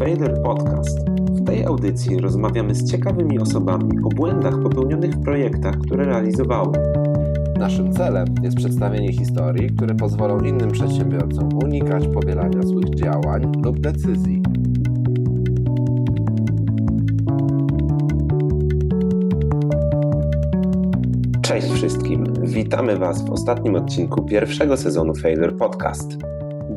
Failure 0.00 0.42
Podcast. 0.42 0.98
W 1.30 1.44
tej 1.44 1.64
audycji 1.64 2.18
rozmawiamy 2.18 2.74
z 2.74 2.90
ciekawymi 2.90 3.38
osobami 3.38 3.98
o 4.04 4.08
błędach 4.08 4.62
popełnionych 4.62 5.10
w 5.10 5.22
projektach, 5.24 5.78
które 5.78 6.04
realizowały. 6.04 6.72
Naszym 7.58 7.92
celem 7.92 8.26
jest 8.42 8.56
przedstawienie 8.56 9.12
historii, 9.12 9.70
które 9.76 9.94
pozwolą 9.94 10.40
innym 10.40 10.70
przedsiębiorcom 10.70 11.48
unikać 11.64 12.08
powielania 12.08 12.62
złych 12.62 12.94
działań 12.94 13.52
lub 13.64 13.80
decyzji. 13.80 14.42
Cześć 21.42 21.70
wszystkim. 21.70 22.24
Witamy 22.42 22.96
Was 22.96 23.24
w 23.24 23.30
ostatnim 23.30 23.74
odcinku 23.74 24.22
pierwszego 24.22 24.76
sezonu 24.76 25.14
Failure 25.14 25.52
Podcast. 25.52 26.18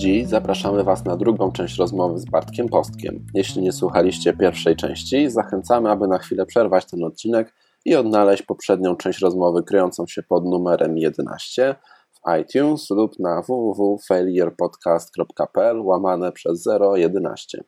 Dziś 0.03 0.27
zapraszamy 0.27 0.83
Was 0.83 1.05
na 1.05 1.17
drugą 1.17 1.51
część 1.51 1.77
rozmowy 1.77 2.19
z 2.19 2.25
Bartkiem 2.25 2.69
Postkiem. 2.69 3.25
Jeśli 3.33 3.61
nie 3.61 3.71
słuchaliście 3.71 4.33
pierwszej 4.33 4.75
części, 4.75 5.29
zachęcamy, 5.29 5.89
aby 5.89 6.07
na 6.07 6.17
chwilę 6.17 6.45
przerwać 6.45 6.85
ten 6.85 7.03
odcinek 7.03 7.53
i 7.85 7.95
odnaleźć 7.95 8.43
poprzednią 8.43 8.95
część 8.95 9.19
rozmowy 9.19 9.63
kryjącą 9.63 10.07
się 10.07 10.23
pod 10.23 10.45
numerem 10.45 10.97
11 10.97 11.75
w 12.11 12.19
iTunes 12.41 12.89
lub 12.89 13.19
na 13.19 13.41
www.failurepodcast.pl 13.41 15.81
łamane 15.81 16.31
przez 16.31 16.69
011. 16.95 17.63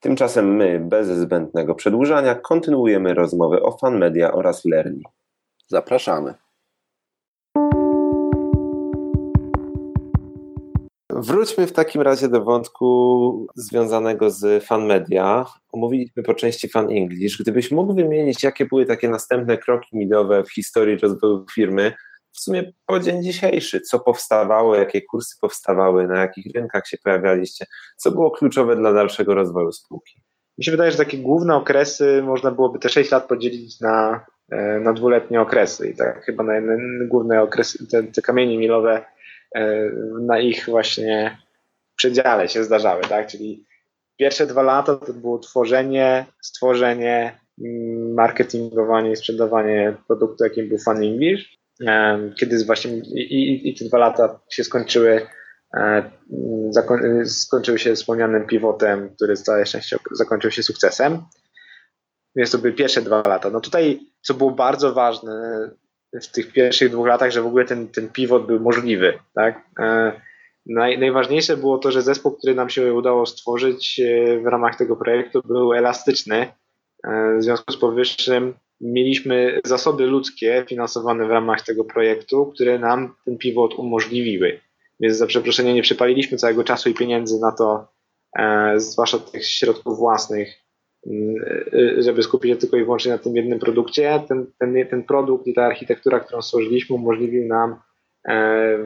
Tymczasem 0.00 0.56
my, 0.56 0.80
bez 0.80 1.08
zbędnego 1.08 1.74
przedłużania, 1.74 2.34
kontynuujemy 2.34 3.14
rozmowę 3.14 3.62
o 3.62 3.78
fan 3.78 3.98
media 3.98 4.32
oraz 4.32 4.64
Lerni. 4.64 5.02
Zapraszamy. 5.66 6.34
Wróćmy 11.20 11.66
w 11.66 11.72
takim 11.72 12.02
razie 12.02 12.28
do 12.28 12.44
wątku 12.44 13.46
związanego 13.54 14.30
z 14.30 14.64
fan 14.64 14.86
media. 14.86 15.46
Omówiliśmy 15.72 16.22
po 16.22 16.34
części 16.34 16.68
fan 16.68 16.90
English. 16.90 17.38
Gdybyś 17.42 17.70
mógł 17.70 17.94
wymienić, 17.94 18.42
jakie 18.42 18.66
były 18.66 18.86
takie 18.86 19.08
następne 19.08 19.58
kroki 19.58 19.96
milowe 19.96 20.44
w 20.44 20.52
historii 20.52 20.98
rozwoju 20.98 21.46
firmy, 21.54 21.92
w 22.32 22.40
sumie 22.40 22.72
po 22.86 23.00
dzień 23.00 23.22
dzisiejszy, 23.22 23.80
co 23.80 24.00
powstawało, 24.00 24.76
jakie 24.76 25.02
kursy 25.02 25.36
powstawały, 25.40 26.06
na 26.06 26.20
jakich 26.20 26.54
rynkach 26.54 26.86
się 26.86 26.96
pojawialiście, 27.04 27.66
co 27.96 28.10
było 28.10 28.30
kluczowe 28.30 28.76
dla 28.76 28.92
dalszego 28.92 29.34
rozwoju 29.34 29.72
spółki? 29.72 30.20
Mi 30.58 30.64
się 30.64 30.70
wydaje, 30.70 30.90
że 30.90 30.98
takie 30.98 31.18
główne 31.18 31.56
okresy 31.56 32.22
można 32.22 32.50
byłoby 32.50 32.78
te 32.78 32.88
6 32.88 33.10
lat 33.10 33.28
podzielić 33.28 33.80
na, 33.80 34.24
e, 34.50 34.80
na 34.80 34.92
dwuletnie 34.92 35.40
okresy 35.40 35.88
i 35.88 35.96
tak 35.96 36.24
chyba 36.24 36.44
na, 36.44 36.52
główne 37.06 37.42
okresy, 37.42 37.86
te, 37.86 38.02
te 38.02 38.22
kamienie 38.22 38.58
milowe 38.58 39.04
na 40.20 40.38
ich 40.38 40.66
właśnie 40.66 41.38
przedziale 41.96 42.48
się 42.48 42.64
zdarzały, 42.64 43.02
tak? 43.02 43.26
Czyli 43.26 43.64
pierwsze 44.18 44.46
dwa 44.46 44.62
lata 44.62 44.96
to 44.96 45.12
było 45.12 45.38
tworzenie, 45.38 46.26
stworzenie, 46.42 47.40
mm, 47.60 48.14
marketingowanie 48.14 49.12
i 49.12 49.16
sprzedawanie 49.16 49.96
produktu, 50.06 50.44
jakim 50.44 50.68
był 50.68 50.78
Fun 50.78 51.02
English. 51.02 51.58
E, 51.86 52.18
kiedy 52.38 52.64
właśnie 52.64 52.92
i, 52.96 53.34
i, 53.34 53.68
i 53.68 53.74
te 53.74 53.84
dwa 53.84 53.98
lata 53.98 54.40
się 54.50 54.64
skończyły, 54.64 55.26
e, 55.76 56.10
skończyły 57.24 57.78
się 57.78 57.94
wspomnianym 57.94 58.46
pivotem, 58.46 59.14
który 59.16 59.36
całe 59.36 59.66
szczęście 59.66 59.96
zakończył 60.12 60.50
się 60.50 60.62
sukcesem. 60.62 61.22
Więc 62.36 62.50
to 62.50 62.58
były 62.58 62.72
pierwsze 62.72 63.02
dwa 63.02 63.22
lata. 63.26 63.50
No 63.50 63.60
tutaj, 63.60 64.00
co 64.20 64.34
było 64.34 64.50
bardzo 64.50 64.92
ważne, 64.92 65.70
w 66.12 66.26
tych 66.26 66.52
pierwszych 66.52 66.90
dwóch 66.90 67.06
latach, 67.06 67.30
że 67.30 67.42
w 67.42 67.46
ogóle 67.46 67.64
ten, 67.64 67.88
ten 67.88 68.08
pivot 68.08 68.46
był 68.46 68.60
możliwy. 68.60 69.18
Tak? 69.34 69.64
E, 69.80 70.12
naj, 70.66 70.98
najważniejsze 70.98 71.56
było 71.56 71.78
to, 71.78 71.90
że 71.90 72.02
zespół, 72.02 72.32
który 72.32 72.54
nam 72.54 72.70
się 72.70 72.94
udało 72.94 73.26
stworzyć 73.26 74.00
e, 74.00 74.38
w 74.40 74.46
ramach 74.46 74.76
tego 74.76 74.96
projektu, 74.96 75.42
był 75.44 75.72
elastyczny. 75.72 76.52
E, 77.04 77.36
w 77.38 77.42
związku 77.42 77.72
z 77.72 77.76
powyższym 77.76 78.54
mieliśmy 78.80 79.60
zasoby 79.64 80.06
ludzkie 80.06 80.64
finansowane 80.68 81.26
w 81.26 81.30
ramach 81.30 81.62
tego 81.62 81.84
projektu, 81.84 82.46
które 82.46 82.78
nam 82.78 83.14
ten 83.24 83.38
pivot 83.38 83.74
umożliwiły. 83.74 84.60
Więc 85.00 85.16
za 85.16 85.26
przeproszenie 85.26 85.74
nie 85.74 85.82
przypaliliśmy 85.82 86.38
całego 86.38 86.64
czasu 86.64 86.90
i 86.90 86.94
pieniędzy 86.94 87.40
na 87.40 87.52
to, 87.52 87.88
zwłaszcza 88.76 89.18
tych 89.18 89.46
środków 89.46 89.98
własnych, 89.98 90.67
żeby 91.98 92.22
skupić 92.22 92.50
się 92.50 92.56
tylko 92.56 92.76
i 92.76 92.84
wyłącznie 92.84 93.12
na 93.12 93.18
tym 93.18 93.36
jednym 93.36 93.58
produkcie. 93.58 94.22
Ten, 94.28 94.46
ten, 94.58 94.86
ten 94.90 95.02
produkt 95.02 95.46
i 95.46 95.54
ta 95.54 95.66
architektura, 95.66 96.20
którą 96.20 96.42
stworzyliśmy, 96.42 96.96
umożliwił 96.96 97.46
nam 97.46 97.76
e, 98.28 98.78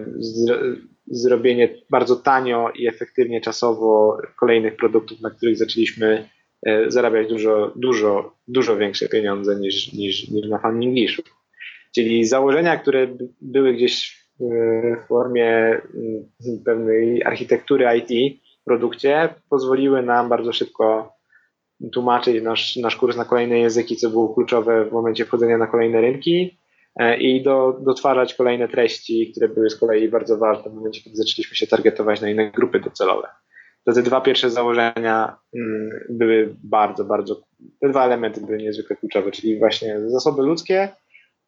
zrobienie 1.07 1.69
bardzo 1.91 2.17
tanio 2.17 2.71
i 2.75 2.87
efektywnie 2.87 3.41
czasowo 3.41 4.19
kolejnych 4.41 4.77
produktów, 4.77 5.21
na 5.21 5.31
których 5.31 5.57
zaczęliśmy 5.57 6.29
e, 6.67 6.91
zarabiać 6.91 7.29
dużo, 7.29 7.73
dużo, 7.77 8.37
dużo 8.49 8.77
większe 8.77 9.09
pieniądze 9.09 9.57
niż, 9.57 9.93
niż, 9.93 10.29
niż 10.31 10.49
na 10.49 10.59
Fan 10.59 10.83
Englishu. 10.83 11.23
Czyli 11.95 12.25
założenia, 12.25 12.77
które 12.77 13.17
były 13.41 13.73
gdzieś 13.75 14.23
w 14.41 15.07
formie 15.09 15.81
mm, 15.95 16.65
pewnej 16.65 17.25
architektury 17.25 17.87
IT 17.99 18.39
w 18.61 18.65
produkcie, 18.65 19.29
pozwoliły 19.51 20.03
nam 20.03 20.29
bardzo 20.29 20.53
szybko 20.53 21.13
tłumaczyć 21.93 22.43
nasz, 22.43 22.77
nasz 22.77 22.97
kurs 22.97 23.17
na 23.17 23.25
kolejne 23.25 23.59
języki, 23.59 23.97
co 23.97 24.11
było 24.11 24.35
kluczowe 24.35 24.85
w 24.85 24.93
momencie 24.93 25.25
wchodzenia 25.25 25.59
na 25.59 25.67
kolejne 25.67 26.01
rynki 26.01 26.59
e, 26.97 27.17
i 27.17 27.43
do, 27.43 27.81
dotwarzać 27.81 28.35
kolejne 28.35 28.69
treści, 28.69 29.31
które 29.31 29.49
były 29.49 29.71
z 29.71 29.77
kolei 29.77 30.09
bardzo 30.09 30.39
ważne 30.39 30.71
w 30.71 30.75
momencie, 30.75 31.03
kiedy 31.03 31.17
zaczęliśmy 31.17 31.57
się 31.57 31.67
targetować 31.67 32.21
na 32.21 32.31
inne 32.31 32.51
grupy 32.51 32.81
docelowe. 32.81 33.29
To 33.85 33.93
te 33.93 34.03
dwa 34.03 34.21
pierwsze 34.21 34.51
założenia 34.51 35.37
mm, 35.55 35.91
były 36.11 36.57
bardzo, 36.65 37.05
bardzo, 37.05 37.43
te 37.81 37.89
dwa 37.89 38.05
elementy 38.05 38.41
były 38.41 38.59
niezwykle 38.59 38.97
kluczowe, 38.97 39.31
czyli 39.31 39.59
właśnie 39.59 40.01
zasoby 40.07 40.43
ludzkie 40.43 40.89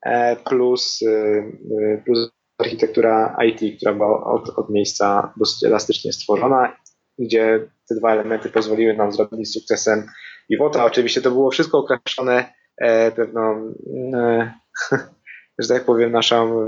e, 0.06 0.37
plus, 0.37 1.00
e, 1.03 2.03
plus 2.05 2.31
architektura 2.59 3.37
IT, 3.47 3.77
która 3.77 3.93
była 3.93 4.25
od, 4.25 4.49
od 4.49 4.71
miejsca 4.71 5.33
dosyć 5.37 5.65
elastycznie 5.65 6.12
stworzona, 6.12 6.77
gdzie 7.19 7.69
te 7.89 7.95
dwa 7.95 8.12
elementy 8.12 8.49
pozwoliły 8.49 8.95
nam 8.95 9.12
zrobić 9.12 9.53
sukcesem 9.53 10.06
Iwota. 10.49 10.84
Oczywiście 10.84 11.21
to 11.21 11.31
było 11.31 11.50
wszystko 11.50 11.78
okraszone 11.78 12.55
e, 12.77 13.12
pewną, 13.12 13.75
e, 14.15 14.53
że 15.59 15.69
tak 15.69 15.84
powiem, 15.84 16.12
naszą 16.12 16.67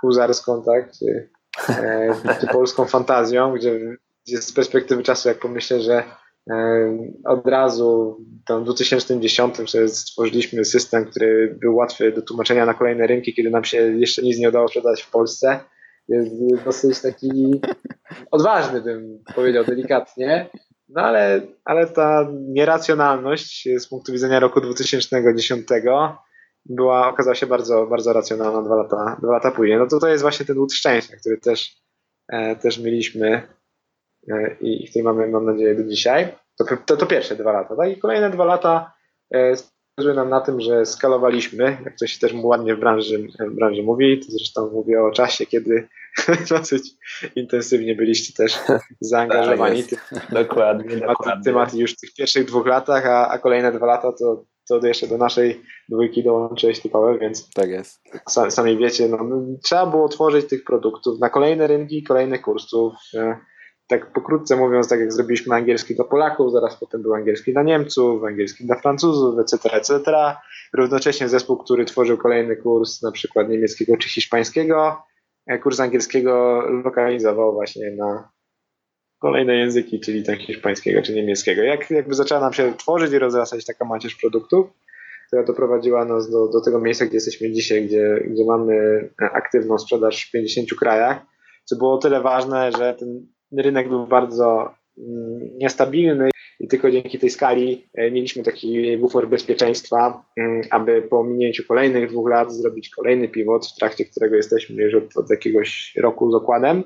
huzarską, 0.00 0.62
tak, 0.62 0.92
czy, 0.92 1.30
e, 1.68 2.14
czy 2.40 2.46
polską 2.46 2.84
fantazją, 2.84 3.54
gdzie, 3.54 3.98
z 4.26 4.52
perspektywy 4.52 5.02
czasu, 5.02 5.28
jak 5.28 5.38
pomyślę, 5.38 5.80
że 5.80 6.02
e, 6.50 6.98
od 7.24 7.46
razu 7.46 8.16
w 8.50 8.64
2010 8.64 9.56
stworzyliśmy 9.86 10.64
system, 10.64 11.04
który 11.04 11.58
był 11.60 11.76
łatwy 11.76 12.12
do 12.12 12.22
tłumaczenia 12.22 12.66
na 12.66 12.74
kolejne 12.74 13.06
rynki, 13.06 13.34
kiedy 13.34 13.50
nam 13.50 13.64
się 13.64 13.76
jeszcze 13.76 14.22
nic 14.22 14.38
nie 14.38 14.48
udało 14.48 14.68
sprzedać 14.68 15.02
w 15.02 15.10
Polsce. 15.10 15.60
Jest 16.10 16.64
dosyć 16.64 17.00
taki 17.00 17.60
odważny, 18.30 18.80
bym 18.80 19.18
powiedział 19.34 19.64
delikatnie. 19.64 20.50
No 20.88 21.02
ale, 21.02 21.40
ale 21.64 21.86
ta 21.86 22.28
nieracjonalność 22.32 23.68
z 23.78 23.88
punktu 23.88 24.12
widzenia 24.12 24.40
roku 24.40 24.60
2010 24.60 25.66
była, 26.66 27.08
okazała 27.08 27.34
się 27.34 27.46
bardzo, 27.46 27.86
bardzo 27.86 28.12
racjonalna 28.12 28.62
dwa 28.62 28.76
lata, 28.76 29.16
dwa 29.22 29.32
lata 29.32 29.50
później. 29.50 29.78
No 29.78 29.86
to 29.86 29.98
to 29.98 30.08
jest 30.08 30.22
właśnie 30.22 30.46
ten 30.46 30.58
łód 30.58 30.72
szczęścia, 30.72 31.16
który 31.16 31.38
też, 31.38 31.76
e, 32.28 32.56
też 32.56 32.78
mieliśmy 32.78 33.48
e, 34.30 34.56
i 34.60 34.90
który 34.90 35.02
mamy, 35.02 35.28
mam 35.28 35.46
nadzieję, 35.46 35.74
do 35.74 35.84
dzisiaj. 35.84 36.36
To, 36.58 36.64
to, 36.86 36.96
to 36.96 37.06
pierwsze 37.06 37.36
dwa 37.36 37.52
lata. 37.52 37.76
Tak? 37.76 37.90
I 37.90 37.98
kolejne 37.98 38.30
dwa 38.30 38.44
lata 38.44 38.92
e, 39.34 39.54
zależy 39.98 40.16
nam 40.16 40.30
na 40.30 40.40
tym, 40.40 40.60
że 40.60 40.86
skalowaliśmy, 40.86 41.64
jak 41.84 41.98
to 41.98 42.06
się 42.06 42.18
też 42.18 42.32
ładnie 42.42 42.74
w 42.74 42.80
branży, 42.80 43.28
w 43.40 43.54
branży 43.54 43.82
mówi, 43.82 44.20
to 44.20 44.26
zresztą 44.28 44.70
mówię 44.70 45.02
o 45.02 45.10
czasie, 45.10 45.46
kiedy 45.46 45.88
dosyć 46.50 46.90
intensywnie 47.36 47.94
byliście 47.94 48.32
też 48.32 48.58
zaangażowani. 49.00 49.84
Tak 49.84 50.26
dokładnie, 50.30 50.96
dokładnie. 50.96 51.44
Temat 51.44 51.74
już 51.74 51.92
w 51.92 52.00
tych 52.00 52.14
pierwszych 52.14 52.44
dwóch 52.44 52.66
latach, 52.66 53.06
a, 53.06 53.28
a 53.28 53.38
kolejne 53.38 53.72
dwa 53.72 53.86
lata 53.86 54.12
to, 54.12 54.44
to 54.68 54.86
jeszcze 54.86 55.06
do 55.06 55.18
naszej 55.18 55.62
dwójki 55.88 56.24
dołączyłeś 56.24 56.80
ty 56.80 56.88
Paweł, 56.88 57.18
więc 57.18 57.50
tak 57.54 57.68
jest. 57.68 58.00
sami 58.48 58.78
wiecie, 58.78 59.08
no, 59.08 59.18
trzeba 59.64 59.86
było 59.86 60.08
tworzyć 60.08 60.48
tych 60.48 60.64
produktów 60.64 61.20
na 61.20 61.30
kolejne 61.30 61.66
rynki, 61.66 62.02
kolejnych 62.02 62.42
kursów. 62.42 62.92
Tak 63.90 64.12
pokrótce 64.12 64.56
mówiąc, 64.56 64.88
tak 64.88 65.00
jak 65.00 65.12
zrobiliśmy 65.12 65.54
angielski 65.54 65.94
dla 65.94 66.04
Polaków, 66.04 66.52
zaraz 66.52 66.76
potem 66.76 67.02
był 67.02 67.14
angielski 67.14 67.52
dla 67.52 67.62
Niemców, 67.62 68.24
angielski 68.24 68.66
dla 68.66 68.76
Francuzów, 68.76 69.38
etc., 69.38 69.70
etc. 69.72 70.12
Równocześnie 70.72 71.28
zespół, 71.28 71.56
który 71.56 71.84
tworzył 71.84 72.18
kolejny 72.18 72.56
kurs 72.56 73.02
na 73.02 73.12
przykład 73.12 73.48
niemieckiego 73.48 73.96
czy 73.96 74.08
hiszpańskiego, 74.08 75.02
e, 75.46 75.58
kurs 75.58 75.80
angielskiego 75.80 76.62
lokalizował 76.84 77.52
właśnie 77.52 77.90
na 77.90 78.28
kolejne 79.18 79.56
języki, 79.56 80.00
czyli 80.00 80.24
tak 80.24 80.38
hiszpańskiego 80.38 81.02
czy 81.02 81.14
niemieckiego. 81.14 81.62
Jak 81.62 81.90
jakby 81.90 82.14
zaczęła 82.14 82.40
nam 82.40 82.52
się 82.52 82.74
tworzyć 82.76 83.12
i 83.12 83.18
rozrastać 83.18 83.64
taka 83.64 83.84
macierz 83.84 84.14
produktów, 84.14 84.66
która 85.26 85.44
doprowadziła 85.44 86.04
nas 86.04 86.30
do, 86.30 86.48
do 86.48 86.60
tego 86.60 86.80
miejsca, 86.80 87.06
gdzie 87.06 87.16
jesteśmy 87.16 87.52
dzisiaj, 87.52 87.86
gdzie, 87.86 88.24
gdzie 88.26 88.44
mamy 88.44 89.08
aktywną 89.18 89.78
sprzedaż 89.78 90.24
w 90.24 90.30
50 90.30 90.68
krajach, 90.78 91.18
co 91.64 91.76
było 91.76 91.94
o 91.94 91.98
tyle 91.98 92.20
ważne, 92.20 92.72
że 92.72 92.94
ten 92.94 93.26
rynek 93.56 93.88
był 93.88 94.06
bardzo 94.06 94.74
mm, 94.98 95.58
niestabilny 95.58 96.30
i 96.60 96.68
tylko 96.68 96.90
dzięki 96.90 97.18
tej 97.18 97.30
skali 97.30 97.86
e, 97.94 98.10
mieliśmy 98.10 98.42
taki 98.42 98.98
bufor 98.98 99.28
bezpieczeństwa, 99.28 100.24
mm, 100.36 100.62
aby 100.70 101.02
po 101.02 101.24
minięciu 101.24 101.64
kolejnych 101.68 102.10
dwóch 102.10 102.30
lat 102.30 102.52
zrobić 102.52 102.90
kolejny 102.90 103.28
pivot, 103.28 103.66
w 103.66 103.76
trakcie 103.78 104.04
którego 104.04 104.36
jesteśmy 104.36 104.82
już 104.82 104.94
od, 104.94 105.16
od 105.16 105.30
jakiegoś 105.30 105.94
roku 105.96 106.30
z 106.30 106.34
okładem, 106.34 106.84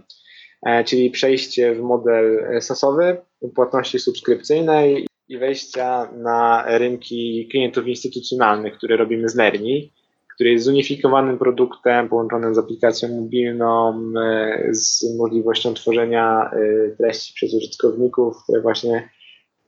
e, 0.66 0.84
czyli 0.84 1.10
przejście 1.10 1.74
w 1.74 1.80
model 1.80 2.46
sasowy, 2.60 3.16
płatności 3.54 3.98
subskrypcyjnej 3.98 5.06
i 5.28 5.38
wejścia 5.38 6.12
na 6.12 6.64
rynki 6.78 7.48
klientów 7.50 7.86
instytucjonalnych, 7.86 8.76
które 8.76 8.96
robimy 8.96 9.28
z 9.28 9.34
Lerni 9.34 9.92
który 10.34 10.50
jest 10.50 10.64
zunifikowanym 10.64 11.38
produktem 11.38 12.08
połączonym 12.08 12.54
z 12.54 12.58
aplikacją 12.58 13.08
mobilną, 13.08 14.02
e, 14.20 14.68
z 14.70 15.16
możliwością 15.18 15.74
tworzenia 15.74 16.50
e, 16.50 16.90
treści 16.96 17.34
przez 17.34 17.54
użytkowników, 17.54 18.42
które 18.42 18.60
właśnie 18.60 19.10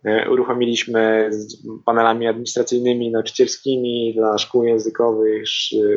e, 0.04 0.30
uruchomiliśmy 0.30 1.28
z 1.30 1.62
panelami 1.84 2.26
administracyjnymi, 2.26 3.10
nauczycielskimi 3.10 4.14
dla 4.14 4.38
szkół 4.38 4.64
językowych, 4.64 5.48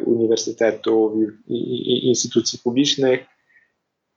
uniwersytetów 0.06 1.13
i, 1.48 2.07
instytucji 2.07 2.60
publicznych. 2.63 3.19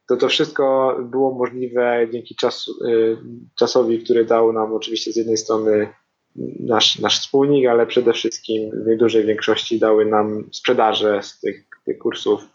To 0.08 0.16
to 0.16 0.28
wszystko 0.28 0.96
było 1.10 1.34
możliwe 1.34 2.08
dzięki 2.12 2.34
czasu, 2.34 2.72
czasowi, 3.58 3.98
który 4.04 4.24
dał 4.24 4.52
nam 4.52 4.72
oczywiście 4.72 5.12
z 5.12 5.16
jednej 5.16 5.36
strony 5.36 5.88
nasz, 6.60 6.98
nasz 6.98 7.20
wspólnik, 7.20 7.66
ale 7.66 7.86
przede 7.86 8.12
wszystkim 8.12 8.70
w 8.70 8.98
dużej 8.98 9.26
większości 9.26 9.78
dały 9.78 10.06
nam 10.06 10.48
sprzedaże 10.52 11.22
z 11.22 11.40
tych, 11.40 11.64
tych 11.84 11.98
kursów, 11.98 12.48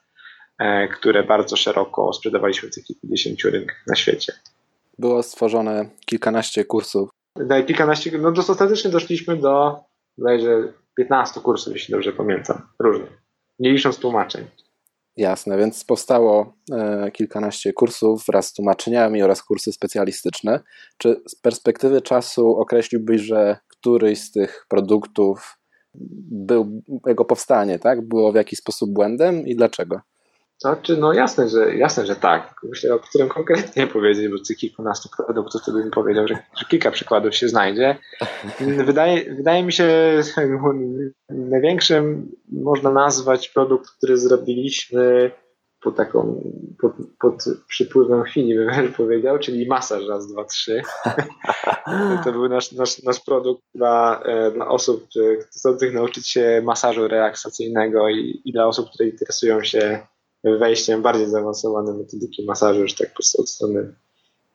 e, 0.60 0.88
które 0.88 1.24
bardzo 1.24 1.56
szeroko 1.56 2.14
sprzedawaliśmy 2.14 2.70
w 2.70 2.76
tych 2.76 2.84
kilkudziesięciu 2.84 3.50
rynkach 3.50 3.84
na 3.88 3.96
świecie. 3.96 4.34
Było 5.00 5.24
stworzone 5.24 5.90
kilkanaście 6.06 6.66
kursów. 6.66 7.10
Daj, 7.36 7.66
kilkanaście, 7.66 8.18
no 8.18 8.32
dostatecznie 8.32 8.92
doszliśmy 8.92 9.38
do 9.38 9.80
bodajże 10.18 10.74
15 10.96 11.42
kursów, 11.42 11.74
jeśli 11.74 11.92
dobrze 11.92 12.14
pamiętam, 12.14 12.62
różnych, 12.80 13.10
nie 13.60 13.72
licząc 13.72 13.98
tłumaczeń. 13.98 14.46
Jasne, 15.18 15.58
więc 15.58 15.84
powstało 15.84 16.54
e, 16.72 17.12
kilkanaście 17.12 17.74
kursów 17.74 18.26
wraz 18.28 18.48
z 18.48 18.54
tłumaczeniami 18.54 19.24
oraz 19.24 19.44
kursy 19.44 19.72
specjalistyczne. 19.72 20.60
Czy 20.98 21.22
z 21.28 21.36
perspektywy 21.36 22.02
czasu 22.02 22.58
określiłbyś, 22.60 23.22
że 23.22 23.58
któryś 23.80 24.22
z 24.22 24.32
tych 24.32 24.66
produktów 24.70 25.58
był, 26.32 26.82
jego 27.06 27.26
powstanie, 27.26 27.80
tak? 27.80 28.08
Było 28.08 28.32
w 28.32 28.36
jakiś 28.36 28.60
sposób 28.60 28.94
błędem 28.94 29.48
i 29.48 29.56
dlaczego? 29.56 30.02
Znaczy, 30.62 30.98
no 30.98 31.14
jasne, 31.14 31.50
że, 31.50 31.76
jasne, 31.76 32.06
że 32.06 32.16
tak. 32.16 32.56
Myślę, 32.64 32.94
o 32.94 33.00
którym 33.00 33.30
konkretnie 33.30 33.88
powiedzieć, 33.98 34.28
bo 34.28 34.38
tych 34.48 34.58
kilkunastu 34.58 35.10
produktów 35.26 35.62
to 35.66 35.72
bym 35.72 35.92
powiedział, 35.92 36.28
że, 36.28 36.38
że 36.56 36.66
kilka 36.66 36.92
przykładów 36.92 37.36
się 37.36 37.50
znajdzie. 37.50 37.98
Wydaje, 38.86 39.36
wydaje 39.36 39.64
mi 39.64 39.74
się, 39.74 39.88
największym 41.30 42.32
można 42.52 42.92
nazwać 42.92 43.50
produkt, 43.50 43.90
który 43.90 44.18
zrobiliśmy 44.18 45.32
pod 45.82 45.96
taką, 45.96 46.52
pod, 46.82 46.92
pod 47.20 47.46
przypływem 47.68 48.24
chwili, 48.24 48.56
bym 48.56 48.94
powiedział, 48.98 49.40
czyli 49.40 49.68
masaż 49.68 50.08
raz, 50.08 50.28
dwa, 50.28 50.46
trzy. 50.46 50.82
to 52.24 52.32
był 52.32 52.50
nasz, 52.50 52.72
nasz, 52.72 53.04
nasz 53.04 53.20
produkt 53.20 53.64
dla, 53.76 54.22
e, 54.26 54.52
dla 54.52 54.68
osób 54.68 55.08
chcących 55.42 55.94
nauczyć 55.94 56.30
się 56.30 56.62
masażu 56.66 57.08
relaksacyjnego 57.08 58.10
i, 58.10 58.42
i 58.46 58.52
dla 58.52 58.68
osób, 58.68 58.90
które 58.90 59.10
interesują 59.10 59.64
się 59.64 60.08
wejściem 60.44 61.02
bardziej 61.02 61.28
zaawansowane 61.28 61.94
metodyki 61.94 62.46
masażu, 62.46 62.82
już 62.82 62.96
tak 62.96 63.10
po 63.10 63.16
prostu 63.16 63.42
od 63.42 63.50
strony 63.50 63.96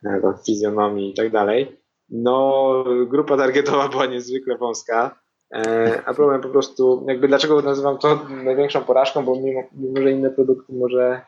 e, 0.07 0.35
fizjonomii 0.47 1.11
i 1.11 1.15
tak 1.15 1.33
dalej. 1.33 1.83
No, 2.09 2.85
grupa 3.07 3.37
targetowa 3.37 3.89
była 3.89 4.07
niezwykle 4.07 4.59
wąska, 4.59 5.22
e, 5.53 6.03
a 6.07 6.15
problem 6.15 6.41
po 6.41 6.49
prostu, 6.49 7.05
jakby 7.09 7.29
dlaczego 7.29 7.63
nazywam 7.63 7.99
to 7.99 8.21
największą 8.45 8.85
porażką, 8.85 9.25
bo 9.25 9.41
mimo, 9.41 9.63
mimo 9.73 10.03
że 10.03 10.13
inne 10.13 10.31
produkty 10.31 10.73
może 10.73 11.21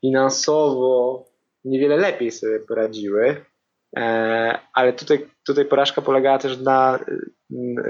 finansowo 0.00 1.24
niewiele 1.64 1.96
lepiej 1.96 2.30
sobie 2.30 2.58
poradziły, 2.60 3.36
e, 3.96 4.58
ale 4.74 4.92
tutaj, 4.92 5.26
tutaj 5.46 5.64
porażka 5.64 6.02
polegała 6.02 6.38
też 6.38 6.60
na, 6.60 6.98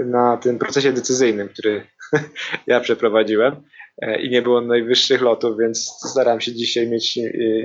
na 0.04 0.36
tym 0.36 0.58
procesie 0.58 0.92
decyzyjnym, 0.92 1.48
który 1.48 1.86
ja 2.66 2.80
przeprowadziłem. 2.80 3.62
E, 4.02 4.22
i 4.22 4.30
nie 4.30 4.42
było 4.42 4.60
najwyższych 4.60 5.22
lotów, 5.22 5.58
więc 5.58 5.84
staram 6.10 6.40
się 6.40 6.52
dzisiaj 6.52 6.88
mieć, 6.88 7.19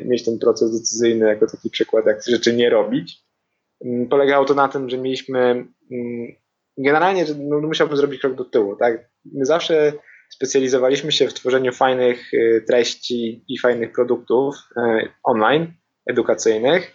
mieć 0.06 0.26
ten 0.26 0.40
proces 0.40 0.80
decyzyjny 0.80 1.28
jako 1.28 1.48
taki 1.48 1.70
przykład, 1.70 2.06
jak 2.06 2.24
rzeczy 2.28 2.56
nie 2.56 2.70
robić. 2.70 3.28
Mm, 3.86 4.08
polegało 4.08 4.46
to 4.46 4.54
na 4.54 4.68
tym, 4.68 4.90
że 4.90 4.98
mieliśmy 4.98 5.40
mm, 5.40 5.68
generalnie 6.78 7.26
no, 7.40 7.60
musiałbym 7.60 7.98
zrobić 7.98 8.22
krok 8.22 8.36
do 8.36 8.46
tyłu. 8.46 8.76
Tak? 8.76 9.10
My 9.26 9.46
zawsze 9.46 9.94
specjalizowaliśmy 10.30 11.12
się 11.12 11.28
w 11.28 11.34
tworzeniu 11.34 11.72
fajnych 11.72 12.32
e, 12.34 12.62
treści 12.62 13.46
i 13.48 13.60
fajnych 13.60 13.92
produktów 13.92 14.56
online, 15.24 15.74
edukacyjnych. 16.06 16.94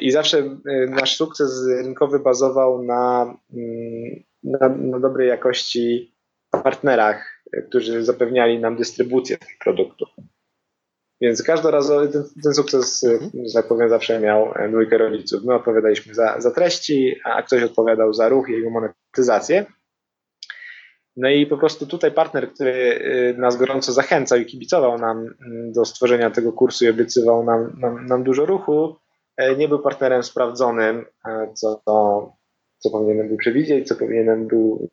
I 0.00 0.10
zawsze 0.10 0.58
nasz 0.88 1.16
sukces 1.16 1.66
rynkowy 1.68 2.18
bazował 2.18 2.82
na, 2.82 3.34
mm, 3.54 4.24
na, 4.42 4.68
na 4.68 5.00
dobrej 5.00 5.28
jakości 5.28 6.14
partnerach 6.50 7.38
którzy 7.68 8.04
zapewniali 8.04 8.58
nam 8.58 8.76
dystrybucję 8.76 9.38
tych 9.38 9.58
produktów. 9.58 10.08
Więc 11.20 11.42
każdorazowy 11.42 12.08
ten, 12.08 12.24
ten 12.42 12.54
sukces, 12.54 13.04
mhm. 13.04 13.30
że 13.46 13.52
tak 13.54 13.68
powiem, 13.68 13.88
zawsze 13.88 14.20
miał 14.20 14.54
dwójkę 14.68 14.98
rodziców. 14.98 15.44
My 15.44 15.54
odpowiadaliśmy 15.54 16.14
za, 16.14 16.40
za 16.40 16.50
treści, 16.50 17.16
a 17.24 17.42
ktoś 17.42 17.62
odpowiadał 17.62 18.14
za 18.14 18.28
ruch 18.28 18.48
i 18.48 18.52
jego 18.52 18.70
monetyzację. 18.70 19.66
No 21.18 21.28
i 21.28 21.46
po 21.46 21.58
prostu 21.58 21.86
tutaj 21.86 22.12
partner, 22.12 22.52
który 22.52 22.72
y, 22.72 23.34
nas 23.38 23.56
gorąco 23.56 23.92
zachęcał 23.92 24.38
i 24.38 24.46
kibicował 24.46 24.98
nam 24.98 25.18
mm, 25.18 25.72
do 25.72 25.84
stworzenia 25.84 26.30
tego 26.30 26.52
kursu 26.52 26.84
i 26.84 26.88
obiecywał 26.88 27.44
nam, 27.44 27.76
nam, 27.80 28.06
nam 28.06 28.24
dużo 28.24 28.46
ruchu, 28.46 28.96
e, 29.36 29.56
nie 29.56 29.68
był 29.68 29.78
partnerem 29.78 30.22
sprawdzonym, 30.22 31.04
e, 31.28 31.52
co, 31.54 31.82
co 32.78 32.90
powinienem 32.90 33.28
był 33.28 33.36
przewidzieć, 33.36 33.88
co 33.88 33.96
powinienem 33.96 34.46
był 34.46 34.88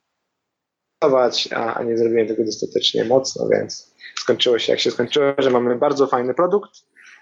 a, 1.52 1.84
nie 1.84 1.98
zrobiłem 1.98 2.28
tego 2.28 2.44
dostatecznie 2.44 3.06
mocno, 3.06 3.47
więc 3.47 3.95
skończyło 4.16 4.59
się 4.59 4.74
jak 4.74 4.80
się 4.80 4.92
skończyło, 4.92 5.26
że 5.38 5.50
mamy 5.50 5.76
bardzo 5.76 6.07
fajny 6.07 6.33
produkt, 6.33 6.71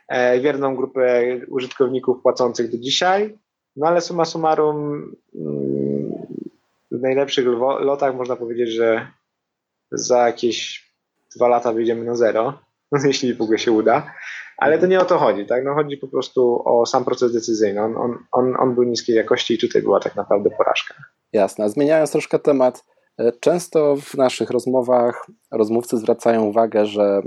e, 0.07 0.39
wierną 0.39 0.75
grupę 0.75 1.23
użytkowników 1.47 2.21
płacących 2.21 2.71
do 2.71 2.77
dzisiaj, 2.77 3.37
no 3.75 3.87
ale 3.87 4.01
summa 4.01 4.25
summarum 4.25 5.11
mm, 5.35 6.11
w 6.91 7.01
najlepszych 7.01 7.45
lotach 7.79 8.15
można 8.15 8.35
powiedzieć, 8.35 8.69
że 8.69 9.07
za 9.91 10.27
jakieś 10.27 10.87
dwa 11.35 11.47
lata 11.47 11.73
wyjdziemy 11.73 12.05
na 12.05 12.15
zero, 12.15 12.59
jeśli 13.05 13.33
w 13.33 13.41
ogóle 13.41 13.59
się 13.59 13.71
uda. 13.71 14.13
Ale 14.57 14.79
to 14.79 14.87
nie 14.87 14.99
o 14.99 15.05
to 15.05 15.17
chodzi, 15.17 15.45
tak? 15.45 15.65
No 15.65 15.73
chodzi 15.73 15.97
po 15.97 16.07
prostu 16.07 16.61
o 16.65 16.85
sam 16.85 17.05
proces 17.05 17.33
decyzyjny. 17.33 17.81
On, 17.81 18.17
on, 18.31 18.55
on, 18.59 18.75
był 18.75 18.83
niskiej 18.83 19.15
jakości 19.15 19.53
i 19.53 19.57
tutaj 19.57 19.81
była 19.81 19.99
tak 19.99 20.15
naprawdę 20.15 20.49
porażka. 20.49 20.93
Jasne. 21.33 21.69
Zmieniając 21.69 22.11
troszkę 22.11 22.39
temat, 22.39 22.85
często 23.39 23.95
w 23.95 24.13
naszych 24.13 24.49
rozmowach 24.49 25.27
rozmówcy 25.51 25.97
zwracają 25.97 26.43
uwagę, 26.43 26.85
że 26.85 27.21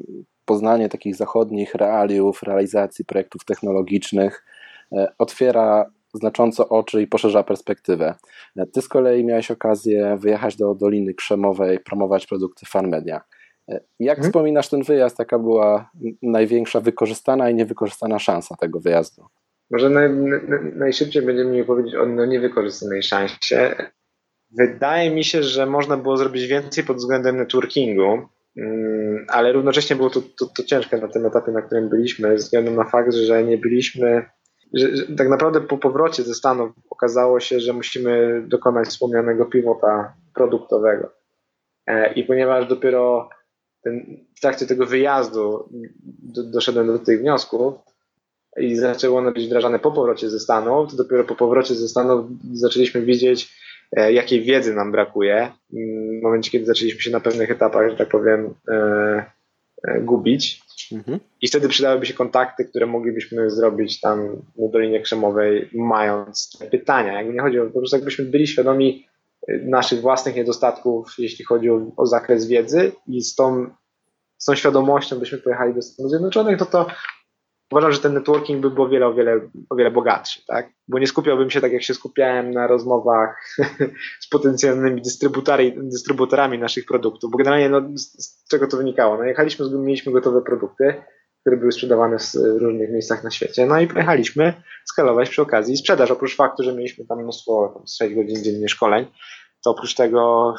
poznanie 0.44 0.88
takich 0.88 1.16
zachodnich 1.16 1.74
realiów, 1.74 2.42
realizacji 2.42 3.04
projektów 3.04 3.44
technologicznych 3.44 4.44
e, 4.92 5.12
otwiera 5.18 5.90
znacząco 6.14 6.68
oczy 6.68 7.02
i 7.02 7.06
poszerza 7.06 7.42
perspektywę. 7.42 8.14
E, 8.56 8.66
ty 8.66 8.82
z 8.82 8.88
kolei 8.88 9.24
miałeś 9.24 9.50
okazję 9.50 10.16
wyjechać 10.20 10.56
do 10.56 10.74
Doliny 10.74 11.14
Krzemowej, 11.14 11.80
promować 11.80 12.26
produkty 12.26 12.66
FanMedia. 12.66 13.20
Jak 14.00 14.16
hmm. 14.16 14.30
wspominasz 14.30 14.68
ten 14.68 14.82
wyjazd? 14.82 15.18
Jaka 15.18 15.38
była 15.38 15.90
największa 16.22 16.80
wykorzystana 16.80 17.50
i 17.50 17.54
niewykorzystana 17.54 18.18
szansa 18.18 18.56
tego 18.56 18.80
wyjazdu? 18.80 19.24
Może 19.70 19.90
naj, 19.90 20.10
najszybciej 20.74 21.22
będziemy 21.22 21.50
mi 21.50 21.64
powiedzieć 21.64 21.94
o 21.94 22.06
no, 22.06 22.26
niewykorzystanej 22.26 23.02
szansie. 23.02 23.76
Wydaje 24.50 25.10
mi 25.10 25.24
się, 25.24 25.42
że 25.42 25.66
można 25.66 25.96
było 25.96 26.16
zrobić 26.16 26.46
więcej 26.46 26.84
pod 26.84 26.96
względem 26.96 27.36
networkingu, 27.36 28.28
mm, 28.56 29.26
ale 29.28 29.52
równocześnie 29.52 29.96
było 29.96 30.10
to, 30.10 30.22
to, 30.38 30.46
to 30.46 30.64
ciężkie 30.64 30.96
na 30.96 31.08
tym 31.08 31.26
etapie, 31.26 31.52
na 31.52 31.62
którym 31.62 31.88
byliśmy, 31.88 32.28
ze 32.28 32.44
względu 32.44 32.70
na 32.70 32.84
fakt, 32.84 33.14
że 33.14 33.44
nie 33.44 33.58
byliśmy, 33.58 34.24
że, 34.74 34.96
że 34.96 35.06
tak 35.16 35.28
naprawdę 35.28 35.60
po 35.60 35.78
powrocie 35.78 36.22
ze 36.22 36.34
Stanów 36.34 36.72
okazało 36.90 37.40
się, 37.40 37.60
że 37.60 37.72
musimy 37.72 38.42
dokonać 38.46 38.88
wspomnianego 38.88 39.46
pivota 39.46 40.14
produktowego. 40.34 41.12
E, 41.86 42.12
I 42.12 42.24
ponieważ 42.24 42.68
dopiero 42.68 43.28
ten, 43.82 44.24
w 44.36 44.40
trakcie 44.40 44.66
tego 44.66 44.86
wyjazdu 44.86 45.68
do, 46.22 46.42
doszedłem 46.42 46.86
do 46.86 46.98
tych 46.98 47.20
wniosków 47.20 47.74
i 48.56 48.76
zaczęło 48.76 49.18
one 49.18 49.32
być 49.32 49.46
wdrażane 49.46 49.78
po 49.78 49.92
powrocie 49.92 50.30
ze 50.30 50.40
Stanów, 50.40 50.90
to 50.90 50.96
dopiero 50.96 51.24
po 51.24 51.34
powrocie 51.34 51.74
ze 51.74 51.88
Stanów 51.88 52.26
zaczęliśmy 52.52 53.02
widzieć, 53.02 53.65
jakiej 53.92 54.42
wiedzy 54.42 54.74
nam 54.74 54.92
brakuje. 54.92 55.52
W 56.20 56.22
momencie, 56.22 56.50
kiedy 56.50 56.66
zaczęliśmy 56.66 57.00
się 57.00 57.10
na 57.10 57.20
pewnych 57.20 57.50
etapach, 57.50 57.90
że 57.90 57.96
tak 57.96 58.08
powiem, 58.08 58.54
e, 58.68 59.24
gubić. 60.00 60.62
Mhm. 60.92 61.20
I 61.42 61.48
wtedy 61.48 61.68
przydałyby 61.68 62.06
się 62.06 62.14
kontakty, 62.14 62.64
które 62.64 62.86
moglibyśmy 62.86 63.50
zrobić 63.50 64.00
tam 64.00 64.42
na 64.58 64.68
Dolinie 64.68 65.00
Krzemowej, 65.00 65.70
mając 65.74 66.58
te 66.58 66.66
pytania. 66.66 67.12
Jakby 67.12 67.34
nie 67.34 67.40
chodzi 67.40 67.60
o, 67.60 67.66
po 67.66 67.78
prostu 67.78 67.96
jakbyśmy 67.96 68.24
byli 68.24 68.46
świadomi 68.46 69.06
naszych 69.48 70.00
własnych 70.00 70.36
niedostatków, 70.36 71.14
jeśli 71.18 71.44
chodzi 71.44 71.70
o, 71.70 71.86
o 71.96 72.06
zakres 72.06 72.46
wiedzy 72.46 72.92
i 73.06 73.22
z 73.22 73.34
tą, 73.34 73.66
z 74.38 74.44
tą 74.44 74.54
świadomością 74.54 75.18
byśmy 75.18 75.38
pojechali 75.38 75.74
do 75.74 75.82
Stanów 75.82 76.10
Zjednoczonych, 76.10 76.58
to 76.58 76.66
to 76.66 76.86
uważam, 77.72 77.92
że 77.92 77.98
ten 77.98 78.14
networking 78.14 78.60
by 78.60 78.70
był 78.70 78.84
o 78.84 78.88
wiele, 78.88 79.06
o 79.06 79.14
wiele, 79.14 79.40
o 79.70 79.76
wiele 79.76 79.90
bogatszy, 79.90 80.42
tak? 80.46 80.70
Bo 80.88 80.98
nie 80.98 81.06
skupiałbym 81.06 81.50
się 81.50 81.60
tak, 81.60 81.72
jak 81.72 81.82
się 81.82 81.94
skupiałem 81.94 82.50
na 82.50 82.66
rozmowach 82.66 83.56
z 84.24 84.28
potencjalnymi 84.28 85.02
dystrybutorami 85.76 86.58
naszych 86.58 86.86
produktów, 86.86 87.30
bo 87.30 87.38
generalnie 87.38 87.68
no, 87.68 87.82
z, 87.94 88.24
z 88.24 88.48
czego 88.48 88.66
to 88.66 88.76
wynikało? 88.76 89.16
No 89.16 89.24
jechaliśmy, 89.24 89.66
mieliśmy 89.78 90.12
gotowe 90.12 90.42
produkty, 90.42 90.94
które 91.40 91.56
były 91.56 91.72
sprzedawane 91.72 92.18
w 92.18 92.34
różnych 92.34 92.90
miejscach 92.90 93.24
na 93.24 93.30
świecie, 93.30 93.66
no 93.66 93.80
i 93.80 93.86
pojechaliśmy 93.86 94.62
skalować 94.84 95.30
przy 95.30 95.42
okazji 95.42 95.76
sprzedaż, 95.76 96.10
oprócz 96.10 96.36
faktu, 96.36 96.62
że 96.62 96.74
mieliśmy 96.74 97.06
tam 97.06 97.22
mnóstwo, 97.22 97.72
tam 97.74 97.82
6 97.86 98.14
godzin 98.14 98.44
dziennie 98.44 98.68
szkoleń, 98.68 99.06
to 99.64 99.70
oprócz 99.70 99.94
tego 99.94 100.54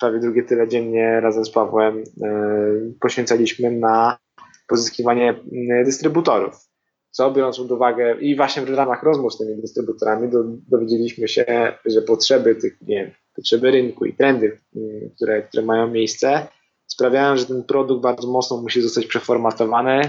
prawie 0.00 0.18
drugie 0.18 0.42
tyle 0.42 0.68
dziennie 0.68 1.20
razem 1.20 1.44
z 1.44 1.50
Pawłem 1.50 1.98
yy, 2.16 2.94
poświęcaliśmy 3.00 3.70
na 3.70 4.18
pozyskiwanie 4.68 5.28
mm, 5.28 5.84
dystrybutorów. 5.84 6.68
Co 7.10 7.30
biorąc 7.30 7.58
pod 7.58 7.72
uwagę 7.72 8.16
i 8.20 8.36
właśnie 8.36 8.62
w 8.62 8.74
ramach 8.74 9.02
rozmów 9.02 9.34
z 9.34 9.38
tymi 9.38 9.56
dystrybutorami 9.56 10.28
do, 10.28 10.44
dowiedzieliśmy 10.44 11.28
się, 11.28 11.72
że 11.84 12.02
potrzeby 12.02 12.54
tych 12.54 12.80
nie 12.80 13.14
potrzeby 13.34 13.70
rynku 13.70 14.04
i 14.04 14.14
trendy, 14.14 14.60
mm, 14.76 15.10
które, 15.16 15.42
które 15.42 15.62
mają 15.62 15.88
miejsce, 15.88 16.46
sprawiają, 16.86 17.36
że 17.36 17.46
ten 17.46 17.64
produkt 17.64 18.02
bardzo 18.02 18.28
mocno 18.28 18.56
musi 18.56 18.82
zostać 18.82 19.06
przeformatowany. 19.06 20.00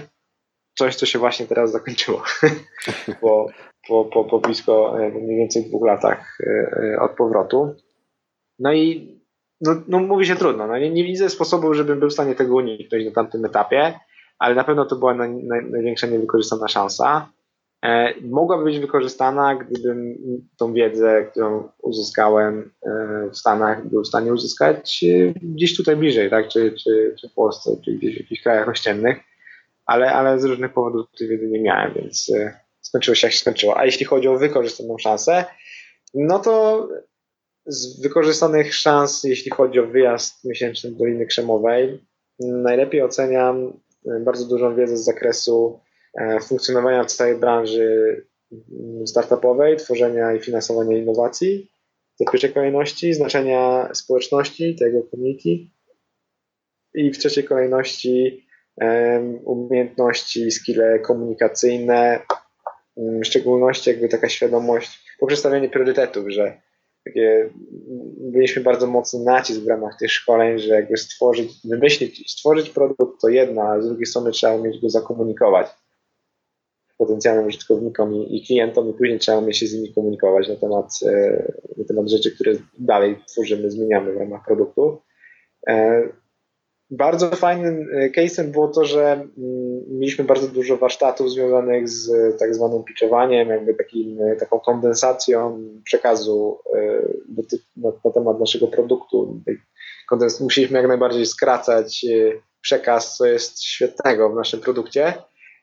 Coś, 0.77 0.95
co 0.95 1.05
się 1.05 1.19
właśnie 1.19 1.45
teraz 1.45 1.71
zakończyło 1.71 2.23
po, 3.21 3.47
po, 3.87 4.05
po, 4.05 4.23
po 4.23 4.39
blisko 4.39 4.99
e, 4.99 5.09
mniej 5.09 5.37
więcej 5.37 5.65
dwóch 5.65 5.85
latach 5.85 6.37
e, 6.41 6.49
e, 6.93 6.99
od 6.99 7.11
powrotu. 7.11 7.75
No 8.59 8.73
i 8.73 9.19
no, 9.61 9.81
no 9.87 9.99
mówi 9.99 10.25
się 10.25 10.35
trudno. 10.35 10.67
No, 10.67 10.77
nie, 10.77 10.89
nie 10.89 11.03
widzę 11.03 11.29
sposobu, 11.29 11.73
żebym 11.73 11.99
był 11.99 12.09
w 12.09 12.13
stanie 12.13 12.35
tego 12.35 12.55
uniknąć 12.55 13.05
na 13.05 13.11
tamtym 13.11 13.45
etapie 13.45 13.99
ale 14.39 14.55
na 14.55 14.63
pewno 14.63 14.86
to 14.86 14.96
była 14.96 15.13
naj, 15.13 15.34
naj, 15.34 15.72
największa 15.72 16.08
niewykorzystana 16.08 16.67
szansa. 16.67 17.29
E, 17.86 18.13
mogłaby 18.22 18.63
być 18.63 18.79
wykorzystana, 18.79 19.55
gdybym 19.55 20.17
tą 20.58 20.74
wiedzę, 20.74 21.25
którą 21.31 21.69
uzyskałem 21.81 22.72
e, 22.86 23.29
w 23.29 23.38
Stanach, 23.38 23.88
był 23.88 24.03
w 24.03 24.08
stanie 24.08 24.34
uzyskać 24.34 25.03
e, 25.03 25.34
gdzieś 25.41 25.77
tutaj 25.77 25.96
bliżej, 25.96 26.29
tak? 26.29 26.48
czy, 26.48 26.72
czy, 26.84 27.15
czy 27.22 27.29
w 27.29 27.34
Polsce, 27.34 27.72
czy 27.86 27.91
gdzieś 27.91 28.15
w 28.15 28.19
jakichś 28.19 28.41
krajach 28.41 28.69
ościennych, 28.69 29.19
ale, 29.86 30.13
ale 30.13 30.39
z 30.39 30.43
różnych 30.43 30.74
powodów 30.74 31.08
tej 31.17 31.27
wiedzy 31.27 31.48
nie 31.48 31.62
miałem, 31.62 31.93
więc 31.93 32.31
e, 32.36 32.60
skończyło 32.81 33.15
się 33.15 33.27
jak 33.27 33.34
się 33.34 33.39
skończyło. 33.39 33.77
A 33.77 33.86
jeśli 33.86 34.05
chodzi 34.05 34.27
o 34.27 34.38
wykorzystaną 34.38 34.98
szansę, 34.98 35.46
no 36.13 36.39
to 36.39 36.88
z 37.65 38.01
wykorzystanych 38.01 38.75
szans, 38.75 39.24
jeśli 39.24 39.51
chodzi 39.51 39.79
o 39.79 39.88
wyjazd 39.88 40.46
miesięczny 40.46 40.91
do 40.91 40.98
Doliny 40.98 41.25
Krzemowej, 41.25 42.05
najlepiej 42.39 43.01
oceniam 43.01 43.74
bardzo 44.06 44.46
dużą 44.46 44.75
wiedzę 44.75 44.98
z 44.98 45.03
zakresu 45.03 45.79
e, 46.20 46.39
funkcjonowania 46.39 47.06
całej 47.06 47.36
branży 47.36 48.15
mm, 48.51 49.08
startupowej, 49.08 49.77
tworzenia 49.77 50.34
i 50.34 50.39
finansowania 50.39 50.98
innowacji, 50.98 51.72
w 52.15 52.32
pierwszej 52.32 52.53
kolejności 52.53 53.13
znaczenia 53.13 53.89
społeczności, 53.94 54.75
tego 54.75 55.03
community 55.12 55.50
i 56.94 57.12
w 57.12 57.18
trzeciej 57.18 57.44
kolejności 57.44 58.46
umiejętności, 59.46 60.51
skille 60.51 61.00
komunikacyjne, 61.00 62.22
mm, 62.98 63.22
w 63.22 63.25
szczególności 63.27 63.89
jakby 63.89 64.10
taka 64.10 64.29
świadomość, 64.29 65.06
poprzestawienie 65.20 65.70
priorytetów, 65.70 66.29
że 66.29 66.62
takie, 67.06 67.50
mieliśmy 68.20 68.63
bardzo 68.63 68.88
mocny 68.88 69.20
nacisk 69.20 69.62
w 69.62 69.68
ramach 69.68 69.98
tych 70.00 70.12
szkoleń, 70.12 70.60
że 70.60 70.74
jakby 70.74 70.98
stworzyć, 70.98 71.51
wymyślić, 71.63 72.32
stworzyć 72.32 72.70
produkt 72.70 73.22
to 73.22 73.29
jedno, 73.29 73.62
a 73.62 73.82
z 73.82 73.88
drugiej 73.88 74.06
strony 74.06 74.32
trzeba 74.32 74.56
umieć 74.56 74.82
go 74.82 74.89
zakomunikować 74.89 75.68
potencjalnym 76.98 77.46
użytkownikom 77.46 78.15
i, 78.15 78.38
i 78.38 78.46
klientom 78.46 78.89
i 78.89 78.94
później 78.94 79.20
trzeba 79.20 79.38
umieć 79.38 79.58
się 79.58 79.68
z 79.68 79.74
nimi 79.74 79.94
komunikować 79.94 80.50
na 80.50 80.56
temat, 80.56 80.91
e, 81.06 81.53
na 81.77 81.84
temat 81.84 82.10
rzeczy, 82.10 82.32
które 82.36 82.51
dalej 82.79 83.15
tworzymy, 83.27 83.72
zmieniamy 83.72 84.13
w 84.13 84.18
ramach 84.18 84.46
produktu. 84.46 85.01
E, 86.91 86.96
bardzo 86.96 87.29
fajnym 87.29 87.88
e, 87.93 88.10
case'em 88.10 88.43
było 88.43 88.67
to, 88.67 88.86
że 88.86 89.12
mm, 89.12 89.29
mieliśmy 89.89 90.25
bardzo 90.25 90.48
dużo 90.48 90.77
warsztatów 90.77 91.31
związanych 91.31 91.89
z 91.89 92.38
tak 92.39 92.55
zwanym 92.55 92.84
pitchowaniem, 92.84 93.50
jakby 93.50 93.74
takim, 93.74 94.22
e, 94.22 94.36
taką 94.36 94.60
kondensacją 94.60 95.63
przekazu 95.84 96.60
e, 96.75 97.01
na, 97.77 98.12
temat 98.12 98.39
naszego 98.39 98.67
produktu. 98.67 99.41
Musieliśmy 100.39 100.77
jak 100.77 100.88
najbardziej 100.88 101.25
skracać 101.25 102.05
przekaz, 102.62 103.17
co 103.17 103.25
jest 103.25 103.63
świetnego 103.63 104.29
w 104.29 104.36
naszym 104.36 104.60
produkcie. 104.60 105.13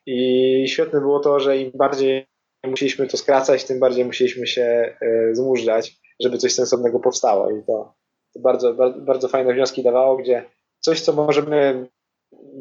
I 0.05 0.65
świetne 0.67 1.01
było 1.01 1.19
to, 1.19 1.39
że 1.39 1.57
im 1.57 1.71
bardziej 1.75 2.25
musieliśmy 2.65 3.07
to 3.07 3.17
skracać, 3.17 3.63
tym 3.63 3.79
bardziej 3.79 4.05
musieliśmy 4.05 4.47
się 4.47 4.97
zmużdżać, 5.31 5.95
żeby 6.23 6.37
coś 6.37 6.53
sensownego 6.53 6.99
powstało. 6.99 7.51
I 7.51 7.63
to, 7.67 7.93
to 8.33 8.39
bardzo, 8.39 8.73
bardzo 8.97 9.27
fajne 9.27 9.53
wnioski 9.53 9.83
dawało, 9.83 10.17
gdzie 10.17 10.45
coś, 10.79 11.01
co 11.01 11.13
możemy 11.13 11.87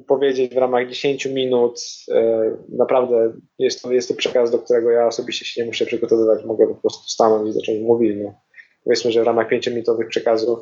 powiedzieć 0.06 0.54
w 0.54 0.58
ramach 0.58 0.88
10 0.88 1.26
minut. 1.26 1.80
E, 2.10 2.50
naprawdę 2.68 3.32
jest 3.58 3.82
to, 3.82 3.92
jest 3.92 4.08
to 4.08 4.14
przekaz, 4.14 4.50
do 4.50 4.58
którego 4.58 4.90
ja 4.90 5.06
osobiście 5.06 5.44
się 5.44 5.60
nie 5.60 5.66
muszę 5.66 5.86
przygotowywać. 5.86 6.44
Mogę 6.44 6.66
po 6.66 6.74
prostu 6.74 7.08
stanąć 7.08 7.48
i 7.48 7.52
zacząć 7.52 7.80
mówić. 7.80 8.16
No. 8.22 8.40
Powiedzmy, 8.84 9.12
że 9.12 9.22
w 9.22 9.26
ramach 9.26 9.50
5-minutowych 9.50 10.08
przekazów 10.08 10.58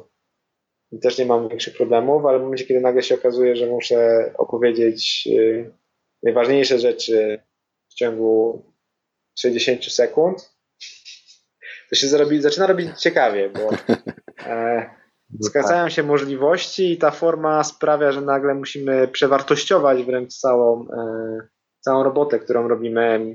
też 1.02 1.18
nie 1.18 1.26
mam 1.26 1.48
większych 1.48 1.76
problemów, 1.76 2.26
ale 2.26 2.38
w 2.38 2.42
momencie, 2.42 2.64
kiedy 2.64 2.80
nagle 2.80 3.02
się 3.02 3.14
okazuje, 3.14 3.56
że 3.56 3.66
muszę 3.66 4.30
opowiedzieć 4.38 5.28
e, 5.38 5.70
najważniejsze 6.22 6.78
rzeczy 6.78 7.42
w 7.90 7.94
ciągu 7.94 8.62
60 9.38 9.84
sekund, 9.84 10.54
to 11.90 11.96
się 11.96 12.08
zarobi, 12.08 12.42
zaczyna 12.42 12.66
robić 12.66 13.00
ciekawie, 13.00 13.50
bo 13.50 13.70
e, 14.50 14.90
Skracają 15.42 15.88
się 15.88 16.02
możliwości 16.02 16.92
i 16.92 16.98
ta 16.98 17.10
forma 17.10 17.64
sprawia, 17.64 18.12
że 18.12 18.20
nagle 18.20 18.54
musimy 18.54 19.08
przewartościować 19.08 20.02
wręcz 20.02 20.34
całą, 20.34 20.88
e, 20.88 21.38
całą 21.80 22.04
robotę, 22.04 22.38
którą 22.38 22.68
robimy 22.68 23.00
e, 23.00 23.34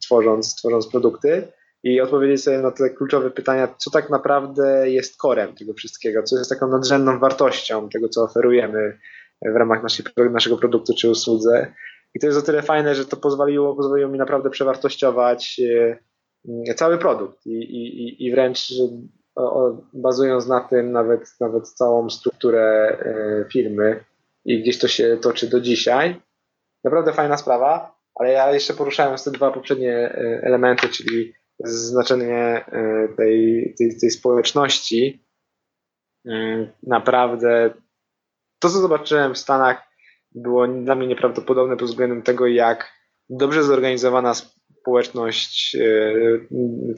tworząc, 0.00 0.54
tworząc 0.54 0.86
produkty 0.86 1.48
i 1.82 2.00
odpowiedzieć 2.00 2.42
sobie 2.42 2.58
na 2.58 2.70
te 2.70 2.90
kluczowe 2.90 3.30
pytania, 3.30 3.74
co 3.78 3.90
tak 3.90 4.10
naprawdę 4.10 4.90
jest 4.90 5.18
korem 5.18 5.54
tego 5.54 5.74
wszystkiego, 5.74 6.22
co 6.22 6.38
jest 6.38 6.50
taką 6.50 6.68
nadrzędną 6.68 7.18
wartością 7.18 7.88
tego, 7.88 8.08
co 8.08 8.22
oferujemy 8.22 8.98
w 9.54 9.56
ramach 9.56 9.82
naszej, 9.82 10.06
naszego 10.30 10.56
produktu 10.56 10.94
czy 10.98 11.10
usłudze. 11.10 11.74
I 12.14 12.20
to 12.20 12.26
jest 12.26 12.38
o 12.38 12.42
tyle 12.42 12.62
fajne, 12.62 12.94
że 12.94 13.04
to 13.04 13.16
pozwoliło, 13.16 13.76
pozwoliło 13.76 14.10
mi 14.10 14.18
naprawdę 14.18 14.50
przewartościować 14.50 15.60
e, 16.68 16.74
cały 16.74 16.98
produkt 16.98 17.46
i, 17.46 17.52
i, 17.52 18.26
i 18.26 18.32
wręcz 18.32 18.72
bazując 19.92 20.46
na 20.46 20.60
tym 20.60 20.92
nawet, 20.92 21.36
nawet 21.40 21.68
całą 21.68 22.10
strukturę 22.10 22.96
e, 23.00 23.44
firmy 23.52 24.04
i 24.44 24.62
gdzieś 24.62 24.78
to 24.78 24.88
się 24.88 25.16
toczy 25.22 25.48
do 25.48 25.60
dzisiaj. 25.60 26.20
Naprawdę 26.84 27.12
fajna 27.12 27.36
sprawa, 27.36 27.98
ale 28.14 28.32
ja 28.32 28.52
jeszcze 28.52 28.74
poruszając 28.74 29.24
te 29.24 29.30
dwa 29.30 29.50
poprzednie 29.50 29.94
e, 29.94 30.40
elementy, 30.42 30.88
czyli 30.88 31.32
znaczenie 31.64 32.64
e, 32.66 33.08
tej, 33.16 33.74
tej, 33.78 33.98
tej 34.00 34.10
społeczności, 34.10 35.24
naprawdę 36.82 37.70
to, 38.58 38.68
co 38.68 38.78
zobaczyłem 38.78 39.34
w 39.34 39.38
Stanach, 39.38 39.82
było 40.32 40.68
dla 40.68 40.94
mnie 40.94 41.06
nieprawdopodobne 41.06 41.76
pod 41.76 41.88
względem 41.88 42.22
tego, 42.22 42.46
jak 42.46 42.92
dobrze 43.30 43.62
zorganizowana 43.62 44.34
społeczność 44.80 45.76
e, 45.76 46.14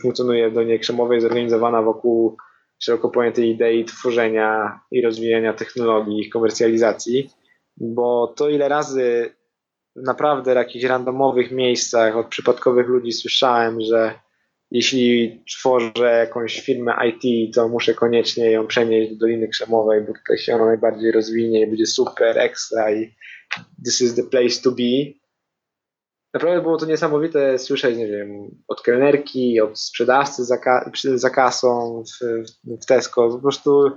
funkcjonuje 0.02 0.50
w 0.50 0.54
Dolinie 0.54 0.78
Krzemowej, 0.78 1.20
zorganizowana 1.20 1.82
wokół 1.82 2.36
szeroko 2.78 3.08
pojętej 3.08 3.48
idei 3.48 3.84
tworzenia 3.84 4.80
i 4.90 5.02
rozwijania 5.02 5.52
technologii, 5.52 6.20
ich 6.20 6.32
komercjalizacji, 6.32 7.30
bo 7.76 8.34
to 8.36 8.48
ile 8.48 8.68
razy 8.68 9.34
naprawdę 9.96 10.52
w 10.52 10.56
jakichś 10.56 10.84
randomowych 10.84 11.50
miejscach 11.50 12.16
od 12.16 12.26
przypadkowych 12.26 12.88
ludzi 12.88 13.12
słyszałem, 13.12 13.80
że 13.80 14.14
jeśli 14.70 15.42
tworzę 15.58 16.18
jakąś 16.18 16.60
firmę 16.60 16.94
IT, 17.08 17.54
to 17.54 17.68
muszę 17.68 17.94
koniecznie 17.94 18.50
ją 18.50 18.66
przenieść 18.66 19.12
do 19.12 19.18
Doliny 19.18 19.48
Krzemowej, 19.48 20.00
bo 20.00 20.06
tutaj 20.06 20.38
się 20.38 20.54
ona 20.54 20.66
najbardziej 20.66 21.12
rozwinie 21.12 21.60
i 21.60 21.66
będzie 21.66 21.86
super, 21.86 22.38
ekstra 22.38 22.94
i 22.94 23.14
this 23.84 24.00
is 24.00 24.14
the 24.14 24.22
place 24.22 24.62
to 24.62 24.70
be 24.70 25.21
naprawdę 26.34 26.62
było 26.62 26.76
to 26.76 26.86
niesamowite 26.86 27.58
słyszeć, 27.58 27.96
nie 27.96 28.06
wiem, 28.06 28.50
od 28.68 28.82
kelnerki, 28.82 29.60
od 29.60 29.80
sprzedawcy 29.80 30.44
za, 30.44 30.58
za 31.14 31.30
kasą 31.30 32.02
w, 32.04 32.44
w 32.82 32.86
Tesco. 32.86 33.28
Po 33.28 33.38
prostu 33.38 33.90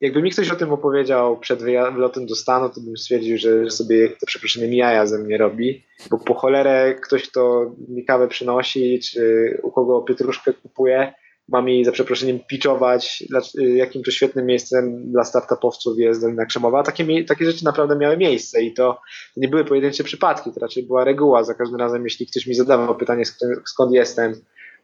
jakby 0.00 0.22
mi 0.22 0.30
ktoś 0.30 0.50
o 0.50 0.56
tym 0.56 0.72
opowiedział 0.72 1.38
przed 1.38 1.62
wylotem 1.62 2.26
do 2.26 2.34
Stanu, 2.34 2.68
to 2.68 2.80
bym 2.80 2.96
stwierdził, 2.96 3.38
że 3.38 3.70
sobie 3.70 4.08
to 4.08 4.26
przeproszeniem 4.26 4.72
jaja 4.72 5.06
ze 5.06 5.18
mnie 5.18 5.38
robi, 5.38 5.84
bo 6.10 6.18
po 6.18 6.34
cholerę 6.34 6.94
ktoś, 6.94 7.28
kto 7.28 7.74
mi 7.88 8.04
kawę 8.04 8.28
przynosi, 8.28 9.00
czy 9.00 9.60
u 9.62 9.70
kogo 9.70 10.02
pietruszkę 10.02 10.52
kupuje, 10.52 11.12
ma 11.48 11.62
mi 11.62 11.84
za 11.84 11.92
przeproszeniem 11.92 12.40
pitchować, 12.40 13.24
jakim 13.56 14.02
to 14.02 14.10
świetnym 14.10 14.46
miejscem 14.46 15.12
dla 15.12 15.24
startupowców 15.24 15.98
jest 15.98 16.20
Dolina 16.20 16.46
Krzemowa. 16.46 16.82
Takie, 16.82 17.24
takie 17.24 17.44
rzeczy 17.44 17.64
naprawdę 17.64 17.96
miały 17.96 18.16
miejsce 18.16 18.62
i 18.62 18.74
to, 18.74 19.00
to 19.34 19.40
nie 19.40 19.48
były 19.48 19.64
pojedyncze 19.64 20.04
przypadki, 20.04 20.52
to 20.52 20.60
raczej 20.60 20.82
była 20.82 21.04
reguła. 21.04 21.44
Za 21.44 21.54
każdym 21.54 21.80
razem, 21.80 22.04
jeśli 22.04 22.26
ktoś 22.26 22.46
mi 22.46 22.54
zadawał 22.54 22.96
pytanie, 22.96 23.24
skąd 23.64 23.92
jestem, 23.92 24.32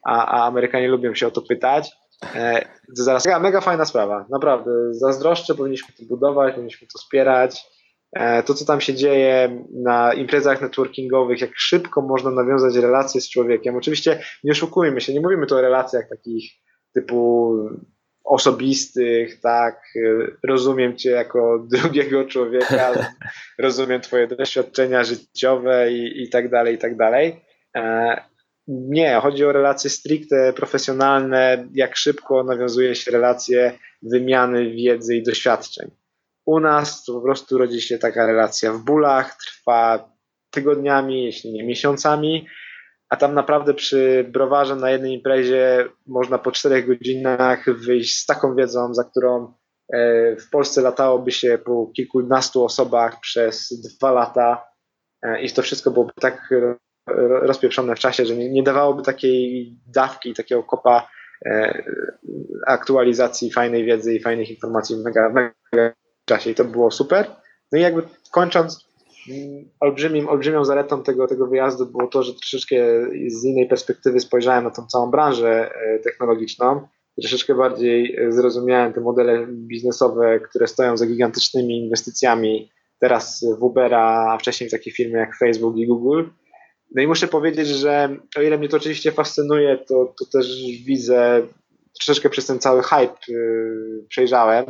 a, 0.05 0.27
a 0.27 0.47
Amerykanie 0.47 0.88
lubią 0.88 1.15
się 1.15 1.27
o 1.27 1.31
to 1.31 1.43
pytać, 1.43 1.91
e, 2.35 2.61
to 2.97 3.03
zaraz, 3.03 3.27
mega, 3.27 3.38
mega 3.38 3.61
fajna 3.61 3.85
sprawa, 3.85 4.27
naprawdę. 4.31 4.71
Zazdroszczę, 4.91 5.55
powinniśmy 5.55 5.95
to 5.99 6.05
budować, 6.05 6.55
powinniśmy 6.55 6.88
to 6.88 6.99
wspierać. 6.99 7.77
E, 8.12 8.43
to, 8.43 8.55
co 8.55 8.65
tam 8.65 8.81
się 8.81 8.95
dzieje 8.95 9.65
na 9.83 10.12
imprezach 10.12 10.61
networkingowych, 10.61 11.41
jak 11.41 11.50
szybko 11.57 12.03
można 12.03 12.31
nawiązać 12.31 12.77
relacje 12.77 13.21
z 13.21 13.31
człowiekiem. 13.31 13.77
Oczywiście 13.77 14.21
nie 14.45 14.53
oszukujmy 14.53 15.00
się, 15.00 15.15
nie 15.15 15.21
mówimy 15.21 15.47
tu 15.47 15.57
o 15.57 15.61
relacjach 15.61 16.09
takich 16.09 16.53
typu 16.95 17.55
osobistych, 18.25 19.41
tak, 19.41 19.83
rozumiem 20.45 20.97
cię 20.97 21.11
jako 21.11 21.59
drugiego 21.73 22.25
człowieka, 22.25 22.93
rozumiem 23.59 24.00
twoje 24.00 24.27
doświadczenia 24.27 25.05
życiowe 25.05 25.93
i, 25.93 26.23
i 26.23 26.29
tak 26.29 26.50
dalej, 26.50 26.75
i 26.75 26.79
tak 26.79 26.97
dalej. 26.97 27.45
E, 27.77 28.17
nie, 28.69 29.21
chodzi 29.23 29.45
o 29.45 29.53
relacje 29.53 29.91
stricte 29.91 30.53
profesjonalne, 30.53 31.69
jak 31.75 31.97
szybko 31.97 32.45
nawiązuje 32.45 32.95
się 32.95 33.11
relacje 33.11 33.79
wymiany 34.03 34.71
wiedzy 34.71 35.17
i 35.17 35.23
doświadczeń. 35.23 35.91
U 36.49 36.61
nas 36.61 37.05
po 37.07 37.21
prostu 37.21 37.59
rodzi 37.59 37.81
się 37.81 37.99
taka 37.99 38.26
relacja 38.26 38.73
w 38.73 38.78
bólach, 38.78 39.37
trwa 39.37 40.12
tygodniami, 40.50 41.25
jeśli 41.25 41.52
nie 41.52 41.64
miesiącami, 41.64 42.47
a 43.09 43.17
tam 43.17 43.35
naprawdę 43.35 43.75
przy 43.75 44.26
browarze 44.33 44.76
na 44.76 44.90
jednej 44.90 45.12
imprezie 45.12 45.88
można 46.07 46.38
po 46.38 46.52
czterech 46.52 46.87
godzinach 46.87 47.64
wyjść 47.71 48.19
z 48.19 48.26
taką 48.26 48.57
wiedzą, 48.57 48.95
za 48.95 49.05
którą 49.05 49.55
e, 49.93 50.37
w 50.37 50.50
Polsce 50.50 50.81
latałoby 50.83 51.31
się 51.31 51.59
po 51.59 51.90
kilkunastu 51.97 52.64
osobach 52.64 53.21
przez 53.21 53.69
dwa 53.69 54.12
lata 54.12 54.64
e, 55.23 55.43
i 55.43 55.50
to 55.50 55.62
wszystko 55.62 55.90
byłoby 55.90 56.12
tak 56.21 56.50
rozpieprzone 57.43 57.97
w 57.97 57.99
czasie, 57.99 58.26
że 58.26 58.37
nie, 58.37 58.50
nie 58.50 58.62
dawałoby 58.62 59.02
takiej 59.02 59.73
dawki, 59.87 60.35
takiego 60.35 60.62
kopa 60.62 61.09
e, 61.47 61.83
aktualizacji 62.67 63.52
fajnej 63.52 63.85
wiedzy 63.85 64.14
i 64.14 64.23
fajnych 64.23 64.50
informacji 64.50 64.97
mega, 64.97 65.28
mega 65.28 65.93
czasie 66.28 66.50
i 66.50 66.54
to 66.54 66.64
było 66.64 66.90
super. 66.90 67.30
No 67.73 67.78
i 67.78 67.82
jakby 67.82 68.02
kończąc, 68.30 68.88
mm, 69.28 69.64
olbrzymim, 69.80 70.28
olbrzymią 70.28 70.64
zaletą 70.64 71.02
tego, 71.02 71.26
tego 71.26 71.47
wyjazdu 71.47 71.87
było 71.87 72.06
to, 72.06 72.23
że 72.23 72.35
troszeczkę 72.35 72.76
z 73.26 73.44
innej 73.44 73.68
perspektywy 73.68 74.20
spojrzałem 74.20 74.64
na 74.64 74.70
tą 74.70 74.87
całą 74.87 75.11
branżę 75.11 75.70
e, 75.75 75.99
technologiczną, 75.99 76.88
troszeczkę 77.20 77.54
bardziej 77.54 78.16
e, 78.16 78.32
zrozumiałem 78.32 78.92
te 78.92 79.00
modele 79.00 79.47
biznesowe, 79.50 80.40
które 80.40 80.66
stoją 80.66 80.97
za 80.97 81.06
gigantycznymi 81.06 81.78
inwestycjami 81.78 82.70
teraz 83.00 83.44
w 83.58 83.62
Ubera, 83.62 84.32
a 84.32 84.38
wcześniej 84.38 84.68
w 84.68 84.73
takie 84.73 84.90
firmy 84.90 85.18
jak 85.18 85.37
Facebook 85.37 85.76
i 85.76 85.87
Google. 85.87 86.25
No 86.94 87.02
i 87.02 87.06
muszę 87.06 87.28
powiedzieć, 87.28 87.68
że 87.68 88.16
o 88.37 88.42
ile 88.42 88.58
mnie 88.58 88.68
to 88.68 88.76
oczywiście 88.76 89.12
fascynuje, 89.12 89.78
to, 89.78 90.14
to 90.18 90.25
też 90.32 90.62
widzę, 90.87 91.42
troszeczkę 91.94 92.30
przez 92.30 92.47
ten 92.47 92.58
cały 92.58 92.82
hype 92.82 93.16
yy, 93.28 94.06
przejrzałem. 94.08 94.64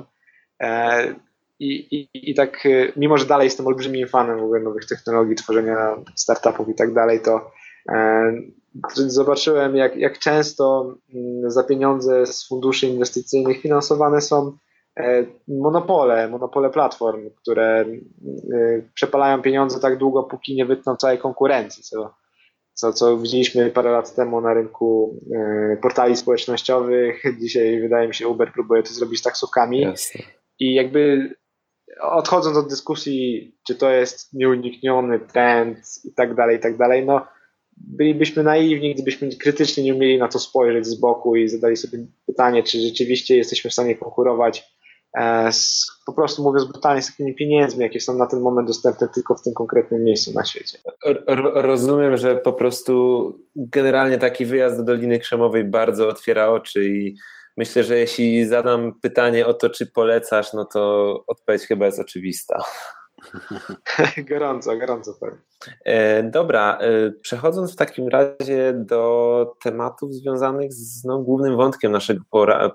I, 1.60 1.96
i, 1.96 2.30
I 2.30 2.34
tak, 2.34 2.66
y, 2.66 2.92
mimo 2.96 3.18
że 3.18 3.26
dalej 3.26 3.44
jestem 3.44 3.66
olbrzymim 3.66 4.08
fanem 4.08 4.38
w 4.38 4.42
ogóle 4.42 4.60
nowych 4.60 4.86
technologii, 4.86 5.36
tworzenia 5.36 5.96
startupów 6.14 6.68
i 6.68 6.74
tak 6.74 6.94
dalej, 6.94 7.20
to 7.20 7.50
e, 7.88 8.32
zobaczyłem, 8.96 9.76
jak, 9.76 9.96
jak 9.96 10.18
często 10.18 10.94
mm, 11.14 11.50
za 11.50 11.64
pieniądze 11.64 12.26
z 12.26 12.48
funduszy 12.48 12.86
inwestycyjnych 12.86 13.60
finansowane 13.60 14.20
są 14.20 14.52
e, 14.96 15.24
monopole, 15.48 16.28
monopole 16.28 16.70
platform, 16.70 17.30
które 17.36 17.84
y, 18.52 18.90
przepalają 18.94 19.42
pieniądze 19.42 19.80
tak 19.80 19.98
długo, 19.98 20.22
póki 20.22 20.54
nie 20.54 20.66
wytną 20.66 20.96
całej 20.96 21.18
konkurencji, 21.18 21.82
co, 21.82 22.14
co, 22.74 22.92
co 22.92 23.18
widzieliśmy 23.18 23.70
parę 23.70 23.90
lat 23.90 24.14
temu 24.14 24.40
na 24.40 24.54
rynku 24.54 25.20
portali 25.82 26.16
społecznościowych. 26.16 27.22
Dzisiaj 27.40 27.80
wydaje 27.80 28.08
mi 28.08 28.14
się 28.14 28.28
Uber 28.28 28.52
próbuje 28.52 28.82
to 28.82 28.94
zrobić 28.94 29.18
z 29.18 29.22
taksówkami. 29.22 29.80
Jasne. 29.80 30.20
I 30.60 30.74
jakby 30.74 31.30
odchodząc 32.02 32.56
od 32.56 32.68
dyskusji, 32.68 33.52
czy 33.66 33.74
to 33.74 33.90
jest 33.90 34.34
nieunikniony 34.34 35.20
trend 35.20 35.78
i 36.04 36.14
tak 36.14 36.34
dalej, 36.34 36.56
i 36.56 36.60
tak 36.60 36.76
dalej, 36.76 37.06
no 37.06 37.26
bylibyśmy 37.76 38.42
naiwni, 38.42 38.94
gdybyśmy 38.94 39.36
krytycznie 39.36 39.84
nie 39.84 39.94
umieli 39.94 40.18
na 40.18 40.28
to 40.28 40.38
spojrzeć 40.38 40.86
z 40.86 40.94
boku 40.94 41.36
i 41.36 41.48
zadali 41.48 41.76
sobie 41.76 41.98
pytanie, 42.26 42.62
czy 42.62 42.80
rzeczywiście 42.80 43.36
jesteśmy 43.36 43.70
w 43.70 43.72
stanie 43.72 43.94
konkurować 43.94 44.64
e, 45.18 45.52
z, 45.52 45.86
po 46.06 46.12
prostu 46.12 46.42
mówiąc 46.42 46.64
brutalnie, 46.64 47.02
z 47.02 47.06
takimi 47.06 47.34
pieniędzmi, 47.34 47.82
jakie 47.82 48.00
są 48.00 48.16
na 48.16 48.26
ten 48.26 48.40
moment 48.40 48.68
dostępne 48.68 49.08
tylko 49.14 49.34
w 49.34 49.42
tym 49.42 49.54
konkretnym 49.54 50.04
miejscu 50.04 50.32
na 50.34 50.44
świecie. 50.44 50.78
Rozumiem, 51.54 52.16
że 52.16 52.36
po 52.36 52.52
prostu 52.52 53.32
generalnie 53.56 54.18
taki 54.18 54.46
wyjazd 54.46 54.76
do 54.76 54.82
Doliny 54.82 55.18
Krzemowej 55.18 55.64
bardzo 55.64 56.08
otwiera 56.08 56.48
oczy 56.48 56.88
i 56.88 57.16
Myślę, 57.58 57.84
że 57.84 57.98
jeśli 57.98 58.46
zadam 58.46 58.92
pytanie 59.02 59.46
o 59.46 59.54
to, 59.54 59.70
czy 59.70 59.86
polecasz, 59.86 60.52
no 60.52 60.64
to 60.64 61.14
odpowiedź 61.26 61.62
chyba 61.62 61.86
jest 61.86 61.98
oczywista. 61.98 62.62
gorąco, 64.30 64.76
gorąco 64.76 65.14
powiem. 65.20 65.40
E, 65.84 66.22
dobra, 66.22 66.78
e, 66.80 67.10
przechodząc 67.10 67.72
w 67.72 67.76
takim 67.76 68.08
razie 68.08 68.74
do 68.76 69.54
tematów 69.62 70.14
związanych 70.14 70.72
z 70.72 71.04
no, 71.04 71.18
głównym 71.18 71.56
wątkiem 71.56 71.92
naszego 71.92 72.20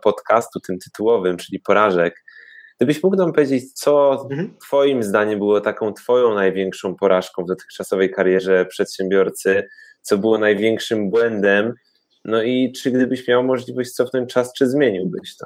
podcastu, 0.04 0.60
tym 0.60 0.80
tytułowym, 0.80 1.38
czyli 1.38 1.60
porażek. 1.60 2.24
Gdybyś 2.78 3.04
mógł 3.04 3.16
nam 3.16 3.34
powiedzieć, 3.34 3.74
co 3.74 4.22
mhm. 4.32 4.58
Twoim 4.68 5.04
zdaniem 5.04 5.40
było 5.40 5.62
taką 5.62 5.94
Twoją 5.94 6.36
największą 6.36 6.96
porażką 6.96 7.44
w 7.44 7.48
dotychczasowej 7.48 8.12
karierze 8.12 8.66
przedsiębiorcy, 8.66 9.68
co 10.02 10.18
było 10.18 10.38
największym 10.38 11.10
błędem, 11.10 11.74
no 12.26 12.44
i 12.44 12.72
czy 12.72 12.92
gdybyś 12.92 13.28
miał 13.28 13.44
możliwość 13.44 13.92
cofnąć 13.92 14.34
czas, 14.34 14.54
czy 14.54 14.70
zmieniłbyś 14.70 15.38
to? 15.38 15.46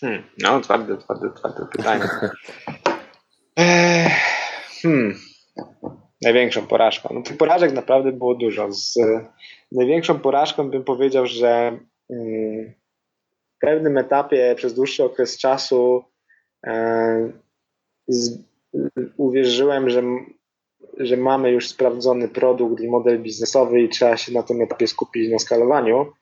Hmm, 0.00 0.22
no, 0.42 0.60
twarde, 0.60 0.96
twarde, 0.98 1.30
twarde 1.36 1.66
pytanie. 1.76 2.04
hmm. 4.82 5.14
Największą 6.22 6.66
porażką. 6.66 7.14
No 7.14 7.22
tych 7.22 7.36
porażek 7.36 7.72
naprawdę 7.72 8.12
było 8.12 8.34
dużo. 8.34 8.72
Z 8.72 8.94
największą 9.72 10.18
porażką 10.18 10.70
bym 10.70 10.84
powiedział, 10.84 11.26
że 11.26 11.78
hmm, 12.08 12.72
w 13.56 13.58
pewnym 13.60 13.98
etapie 13.98 14.54
przez 14.56 14.74
dłuższy 14.74 15.04
okres 15.04 15.38
czasu 15.38 16.04
e, 16.66 17.32
z, 18.08 18.38
uwierzyłem, 19.16 19.90
że 19.90 20.02
że 20.98 21.16
mamy 21.16 21.50
już 21.50 21.68
sprawdzony 21.68 22.28
produkt 22.28 22.82
i 22.82 22.88
model 22.88 23.22
biznesowy 23.22 23.80
i 23.80 23.88
trzeba 23.88 24.16
się 24.16 24.32
na 24.32 24.42
tym 24.42 24.62
etapie 24.62 24.86
skupić 24.86 25.32
na 25.32 25.38
skalowaniu. 25.38 26.12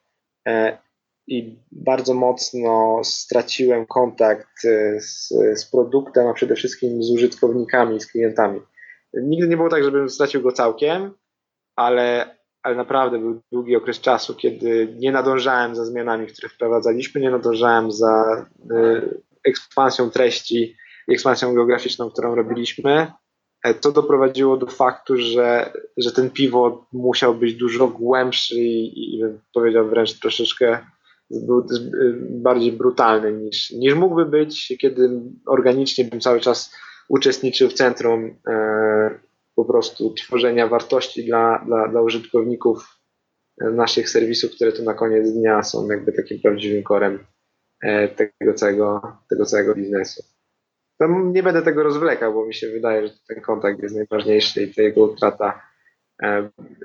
E, 0.48 0.78
I 1.26 1.56
bardzo 1.72 2.14
mocno 2.14 3.00
straciłem 3.04 3.86
kontakt 3.86 4.64
e, 4.64 5.00
z, 5.00 5.28
z 5.54 5.70
produktem, 5.70 6.26
a 6.26 6.34
przede 6.34 6.54
wszystkim 6.54 7.02
z 7.02 7.10
użytkownikami, 7.10 8.00
z 8.00 8.06
klientami. 8.06 8.60
Nigdy 9.14 9.48
nie 9.48 9.56
było 9.56 9.68
tak, 9.68 9.84
żebym 9.84 10.10
stracił 10.10 10.42
go 10.42 10.52
całkiem, 10.52 11.10
ale, 11.76 12.36
ale 12.62 12.76
naprawdę 12.76 13.18
był 13.18 13.40
długi 13.52 13.76
okres 13.76 14.00
czasu, 14.00 14.34
kiedy 14.34 14.96
nie 14.98 15.12
nadążałem 15.12 15.74
za 15.76 15.84
zmianami, 15.84 16.26
które 16.26 16.48
wprowadzaliśmy, 16.48 17.20
nie 17.20 17.30
nadążałem 17.30 17.92
za 17.92 18.46
e, 18.70 19.02
ekspansją 19.44 20.10
treści 20.10 20.76
ekspansją 21.08 21.54
geograficzną, 21.54 22.10
którą 22.10 22.34
robiliśmy. 22.34 23.12
E, 23.62 23.74
to 23.74 23.92
doprowadziło 23.92 24.56
do 24.56 24.66
faktu, 24.66 25.16
że, 25.16 25.72
że 25.96 26.12
ten 26.12 26.30
piwo 26.30 26.86
musiał 26.92 27.34
być 27.34 27.54
dużo 27.54 27.88
głębszy 27.88 28.54
i, 28.54 29.14
i 29.14 29.22
powiedział 29.54 29.88
wręcz 29.88 30.18
troszeczkę 30.20 30.78
był 31.30 31.66
bardziej 32.30 32.72
brutalny 32.72 33.32
niż, 33.32 33.70
niż 33.70 33.94
mógłby 33.94 34.26
być, 34.26 34.76
kiedy 34.80 35.10
organicznie 35.46 36.04
bym 36.04 36.20
cały 36.20 36.40
czas 36.40 36.74
uczestniczył 37.08 37.68
w 37.68 37.72
centrum 37.72 38.36
e, 38.48 39.20
po 39.54 39.64
prostu 39.64 40.14
tworzenia 40.14 40.68
wartości 40.68 41.24
dla, 41.24 41.64
dla, 41.66 41.88
dla 41.88 42.02
użytkowników 42.02 43.02
naszych 43.60 44.10
serwisów, 44.10 44.50
które 44.50 44.72
tu 44.72 44.82
na 44.82 44.94
koniec 44.94 45.32
dnia 45.32 45.62
są 45.62 45.88
jakby 45.90 46.12
takim 46.12 46.40
prawdziwym 46.40 46.82
korem 46.82 47.18
e, 47.82 48.08
tego 48.08 48.54
całego, 48.54 49.16
tego 49.30 49.46
całego 49.46 49.74
biznesu. 49.74 50.22
No, 51.08 51.30
nie 51.32 51.42
będę 51.42 51.62
tego 51.62 51.82
rozwlekał, 51.82 52.34
bo 52.34 52.46
mi 52.46 52.54
się 52.54 52.70
wydaje, 52.70 53.06
że 53.06 53.14
ten 53.28 53.40
kontakt 53.40 53.82
jest 53.82 53.94
najważniejszy 53.94 54.62
i 54.62 54.74
to 54.74 54.82
jego 54.82 55.02
utrata 55.02 55.62
e, 56.22 56.26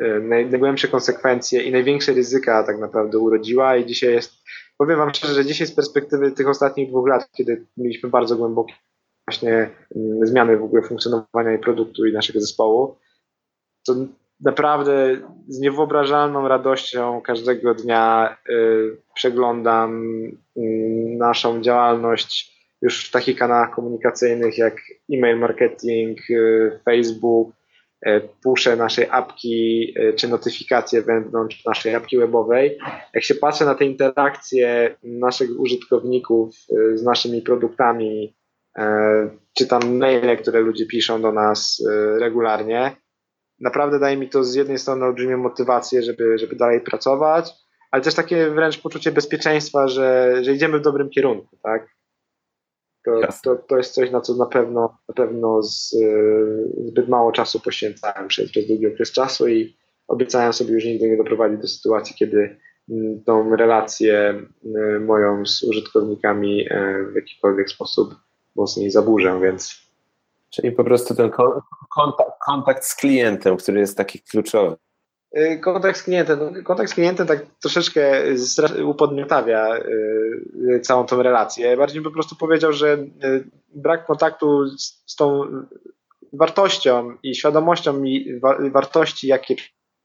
e, 0.02 0.20
najgłębsze 0.20 0.88
konsekwencje 0.88 1.64
i 1.64 1.72
największe 1.72 2.14
ryzyka 2.14 2.64
tak 2.64 2.80
naprawdę 2.80 3.18
urodziła 3.18 3.78
i 3.78 3.86
dzisiaj 3.86 4.14
jest 4.14 4.34
powiem 4.78 4.98
Wam 4.98 5.14
szczerze, 5.14 5.34
że 5.34 5.46
dzisiaj 5.46 5.68
z 5.68 5.76
perspektywy 5.76 6.32
tych 6.32 6.50
ostatnich 6.50 6.90
dwóch 6.90 7.08
lat, 7.08 7.30
kiedy 7.38 7.66
mieliśmy 7.78 8.10
bardzo 8.10 8.36
głębokie 8.36 8.74
właśnie 9.28 9.70
mm, 9.96 10.28
zmiany 10.28 10.58
w 10.58 10.64
ogóle 10.64 10.82
funkcjonowania 10.82 11.54
i 11.54 11.60
produktu 11.60 12.06
i 12.06 12.14
naszego 12.14 12.40
zespołu, 12.40 12.96
to 13.86 13.96
naprawdę 14.42 15.18
z 15.48 15.60
niewyobrażalną 15.60 16.48
radością 16.48 17.22
każdego 17.22 17.74
dnia 17.74 18.38
y, 18.50 18.98
przeglądam 19.16 20.04
y, 20.58 20.62
naszą 21.18 21.62
działalność 21.62 22.57
już 22.82 23.08
w 23.08 23.12
takich 23.12 23.38
kanałach 23.38 23.72
komunikacyjnych 23.72 24.58
jak 24.58 24.76
e-mail 25.14 25.38
marketing, 25.38 26.20
y, 26.30 26.80
Facebook, 26.86 27.54
y, 28.08 28.22
puszę 28.44 28.76
naszej 28.76 29.08
apki 29.12 29.94
y, 30.00 30.14
czy 30.14 30.28
notyfikacje 30.28 31.02
wewnątrz 31.02 31.66
naszej 31.66 31.96
apki 31.96 32.18
webowej. 32.18 32.78
Jak 33.14 33.24
się 33.24 33.36
patrzę 33.36 33.66
na 33.66 33.76
te 33.76 33.86
interakcje 33.86 34.96
naszych 35.04 35.60
użytkowników 35.60 36.56
z 36.94 37.04
naszymi 37.04 37.42
produktami, 37.42 38.38
czytam 39.58 39.98
maile, 39.98 40.38
które 40.38 40.60
ludzie 40.60 40.86
piszą 40.86 41.22
do 41.22 41.32
nas 41.32 41.84
regularnie, 42.20 42.96
naprawdę 43.60 44.00
daje 44.00 44.18
mi 44.18 44.30
to 44.30 44.44
z 44.44 44.56
jednej 44.56 44.78
strony 44.78 45.06
olbrzymią 45.06 45.38
motywację, 45.38 46.04
żeby, 46.04 46.38
żeby 46.38 46.56
dalej 46.56 46.82
pracować, 46.82 47.54
ale 47.92 48.04
też 48.04 48.16
takie 48.16 48.50
wręcz 48.50 48.82
poczucie 48.82 49.12
bezpieczeństwa, 49.12 49.88
że, 49.88 50.36
że 50.42 50.54
idziemy 50.54 50.80
w 50.80 50.82
dobrym 50.82 51.10
kierunku, 51.10 51.58
tak? 51.64 51.97
To, 53.08 53.22
to, 53.44 53.56
to 53.56 53.78
jest 53.78 53.94
coś, 53.94 54.12
na 54.12 54.22
co 54.22 54.36
na 54.36 54.46
pewno, 54.46 54.98
na 55.08 55.14
pewno 55.14 55.64
z, 55.64 55.96
zbyt 56.88 57.10
mało 57.10 57.32
czasu 57.32 57.60
poświęcałem 57.60 58.28
przez, 58.28 58.52
przez 58.52 58.68
długi 58.68 58.88
okres 58.88 59.12
czasu 59.12 59.48
i 59.48 59.78
obiecałem 60.08 60.54
sobie 60.54 60.74
już 60.74 60.86
nigdy 60.86 61.10
nie 61.10 61.18
doprowadzić 61.18 61.62
do 61.62 61.68
sytuacji, 61.68 62.16
kiedy 62.16 62.58
tą 63.26 63.56
relację 63.56 64.44
mm, 64.66 65.06
moją 65.06 65.46
z 65.46 65.64
użytkownikami 65.64 66.66
e, 66.70 67.04
w 67.12 67.16
jakikolwiek 67.16 67.70
sposób 67.70 68.16
mocniej 68.56 68.92
zaburzę, 68.92 69.40
więc 69.42 69.88
Czyli 70.50 70.72
po 70.72 70.84
prostu 70.84 71.16
ten 71.16 71.30
kontakt, 71.96 72.32
kontakt 72.46 72.86
z 72.86 72.96
klientem, 72.96 73.58
który 73.58 73.80
jest 73.80 73.98
taki 73.98 74.20
kluczowy. 74.20 74.76
Y, 75.38 75.60
kontakt 75.60 76.00
z 76.00 76.04
klientem, 76.04 76.40
no, 76.40 76.64
kontakt 76.64 76.90
z 76.90 76.94
klientem 76.94 77.28
tak 77.28 77.46
troszeczkę 77.62 78.22
upodmiotawia 78.86 79.78
y, 79.78 80.80
całą 80.80 81.06
tą 81.06 81.24
relację. 81.24 81.78
Bardziej 81.78 82.02
po 82.02 82.12
prostu 82.12 82.36
powiedział, 82.36 82.74
że 82.74 82.94
y, 82.94 83.08
brak 83.76 84.06
kontaktu 84.06 84.68
z, 85.06 85.16
tą 85.16 85.42
wartością 86.34 87.18
i 87.24 87.36
świadomością 87.36 88.04
i 88.04 88.40
wartości, 88.72 89.28
jakie 89.28 89.56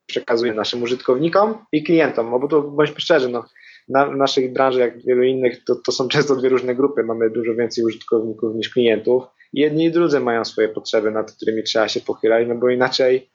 przekazuje 0.07 0.55
naszym 0.55 0.83
użytkownikom 0.83 1.65
i 1.73 1.83
klientom, 1.83 2.31
no 2.31 2.39
bo 2.39 2.49
to 2.49 2.63
bądźmy 2.63 3.01
szczerzy, 3.01 3.29
no, 3.29 3.45
na, 3.89 4.07
w 4.07 4.17
naszej 4.17 4.53
branży, 4.53 4.81
jak 4.81 5.05
wielu 5.05 5.23
innych, 5.23 5.65
to, 5.65 5.75
to 5.75 5.93
są 5.93 6.09
często 6.09 6.37
dwie 6.37 6.49
różne 6.49 6.75
grupy. 6.75 7.03
Mamy 7.03 7.31
dużo 7.31 7.55
więcej 7.55 7.85
użytkowników 7.85 8.55
niż 8.55 8.69
klientów. 8.69 9.23
Jedni 9.53 9.85
i 9.85 9.91
drudzy 9.91 10.21
mają 10.21 10.45
swoje 10.45 10.69
potrzeby, 10.69 11.11
nad 11.11 11.33
którymi 11.33 11.63
trzeba 11.63 11.89
się 11.89 12.01
pochylać, 12.01 12.49
no 12.49 12.55
bo 12.55 12.71
inaczej 12.71 13.31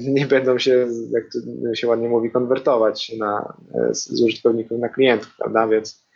nie 0.00 0.26
będą 0.26 0.58
się, 0.58 0.88
jak 1.10 1.24
to 1.32 1.38
się 1.74 1.86
ładnie 1.86 2.08
mówi, 2.08 2.30
konwertować 2.30 3.12
na, 3.18 3.56
e, 3.74 3.94
z 3.94 4.22
użytkowników 4.22 4.78
na 4.78 4.88
klientów, 4.88 5.36
prawda? 5.36 5.68
Więc 5.68 6.06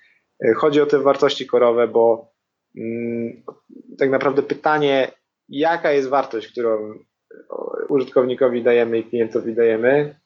e, 0.44 0.52
chodzi 0.54 0.80
o 0.80 0.86
te 0.86 0.98
wartości 0.98 1.46
korowe, 1.46 1.88
bo 1.88 2.32
mm, 2.78 3.42
tak 3.98 4.10
naprawdę 4.10 4.42
pytanie, 4.42 5.12
jaka 5.48 5.92
jest 5.92 6.08
wartość, 6.08 6.52
którą 6.52 6.94
użytkownikowi 7.88 8.62
dajemy 8.62 8.98
i 8.98 9.04
klientowi 9.04 9.54
dajemy, 9.54 10.20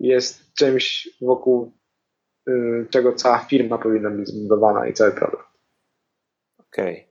jest 0.00 0.54
czymś 0.54 1.08
wokół 1.20 1.78
czego 2.90 3.12
cała 3.12 3.38
firma 3.38 3.78
powinna 3.78 4.10
być 4.10 4.28
zbudowana 4.28 4.88
i 4.88 4.92
cały 4.92 5.12
produkt. 5.12 5.46
Okej. 6.58 6.92
Okay. 6.92 7.07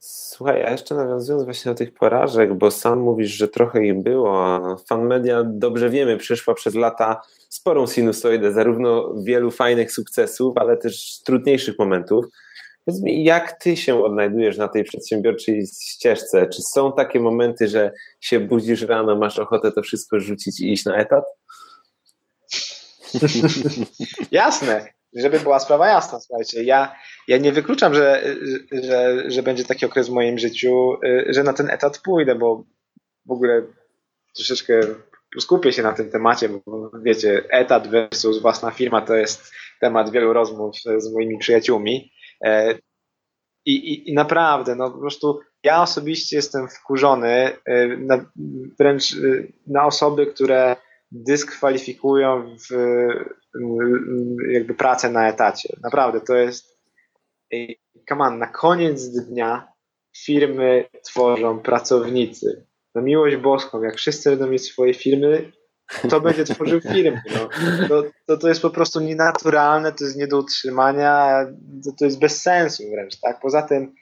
Słuchaj, 0.00 0.62
a 0.62 0.70
jeszcze 0.70 0.94
nawiązując 0.94 1.44
właśnie 1.44 1.72
do 1.72 1.78
tych 1.78 1.94
porażek, 1.94 2.54
bo 2.54 2.70
sam 2.70 3.00
mówisz, 3.00 3.30
że 3.30 3.48
trochę 3.48 3.86
ich 3.86 4.02
było, 4.02 4.44
a 4.44 4.76
fan 4.76 5.06
media 5.06 5.44
dobrze 5.44 5.90
wiemy, 5.90 6.16
przeszła 6.16 6.54
przez 6.54 6.74
lata 6.74 7.20
sporą 7.48 7.86
sinusoidę, 7.86 8.52
zarówno 8.52 9.14
wielu 9.22 9.50
fajnych 9.50 9.92
sukcesów, 9.92 10.58
ale 10.58 10.76
też 10.76 11.18
trudniejszych 11.24 11.78
momentów. 11.78 12.24
Powiedz 12.84 13.02
mi, 13.02 13.24
jak 13.24 13.52
ty 13.62 13.76
się 13.76 14.04
odnajdujesz 14.04 14.56
na 14.56 14.68
tej 14.68 14.84
przedsiębiorczej 14.84 15.66
ścieżce? 15.66 16.46
Czy 16.46 16.62
są 16.62 16.92
takie 16.92 17.20
momenty, 17.20 17.68
że 17.68 17.92
się 18.20 18.40
budzisz 18.40 18.82
rano, 18.82 19.16
masz 19.16 19.38
ochotę 19.38 19.72
to 19.72 19.82
wszystko 19.82 20.20
rzucić 20.20 20.60
i 20.60 20.72
iść 20.72 20.84
na 20.84 20.96
etat? 20.96 21.24
Jasne, 24.30 24.97
żeby 25.16 25.40
była 25.40 25.58
sprawa 25.58 25.88
jasna, 25.88 26.20
słuchajcie, 26.20 26.64
ja, 26.64 26.96
ja 27.28 27.38
nie 27.38 27.52
wykluczam, 27.52 27.94
że, 27.94 28.22
że, 28.72 29.30
że 29.30 29.42
będzie 29.42 29.64
taki 29.64 29.86
okres 29.86 30.08
w 30.08 30.12
moim 30.12 30.38
życiu, 30.38 30.96
że 31.28 31.42
na 31.44 31.52
ten 31.52 31.70
etat 31.70 31.98
pójdę, 31.98 32.34
bo 32.34 32.64
w 33.26 33.30
ogóle 33.30 33.62
troszeczkę 34.36 34.80
skupię 35.40 35.72
się 35.72 35.82
na 35.82 35.92
tym 35.92 36.10
temacie, 36.10 36.48
bo 36.48 36.90
wiecie, 37.02 37.44
etat 37.50 37.88
versus 37.88 38.42
własna 38.42 38.70
firma 38.70 39.00
to 39.00 39.14
jest 39.14 39.52
temat 39.80 40.10
wielu 40.10 40.32
rozmów 40.32 40.76
z 40.98 41.12
moimi 41.12 41.38
przyjaciółmi. 41.38 42.12
E, 42.44 42.74
I, 43.64 43.74
i, 43.74 44.10
i 44.10 44.14
naprawdę, 44.14 44.74
no 44.74 44.90
po 44.90 44.98
prostu 44.98 45.40
ja 45.62 45.82
osobiście 45.82 46.36
jestem 46.36 46.68
wkurzony 46.68 47.28
e, 47.64 47.86
na, 47.86 48.30
wręcz 48.78 49.12
e, 49.12 49.16
na 49.66 49.86
osoby, 49.86 50.26
które 50.26 50.76
dyskwalifikują 51.10 52.56
w, 52.70 52.74
jakby 54.50 54.74
pracę 54.74 55.10
na 55.10 55.28
etacie. 55.28 55.76
Naprawdę, 55.82 56.20
to 56.20 56.36
jest 56.36 56.78
come 58.08 58.24
on, 58.24 58.38
na 58.38 58.46
koniec 58.46 59.08
dnia 59.08 59.72
firmy 60.16 60.84
tworzą 61.04 61.60
pracownicy. 61.60 62.66
Na 62.94 63.02
miłość 63.02 63.36
boską, 63.36 63.82
jak 63.82 63.96
wszyscy 63.96 64.30
będą 64.30 64.46
mieć 64.46 64.64
swoje 64.64 64.94
firmy, 64.94 65.52
to 66.10 66.20
będzie 66.20 66.44
tworzył 66.44 66.80
firmy. 66.80 67.22
No. 67.34 67.48
To, 67.88 68.02
to, 68.26 68.36
to 68.36 68.48
jest 68.48 68.62
po 68.62 68.70
prostu 68.70 69.00
nienaturalne, 69.00 69.92
to 69.92 70.04
jest 70.04 70.16
nie 70.16 70.26
do 70.26 70.38
utrzymania, 70.38 71.46
to, 71.84 71.90
to 71.98 72.04
jest 72.04 72.18
bez 72.18 72.42
sensu 72.42 72.82
wręcz. 72.90 73.20
Tak? 73.20 73.40
Poza 73.40 73.62
tym, 73.62 73.94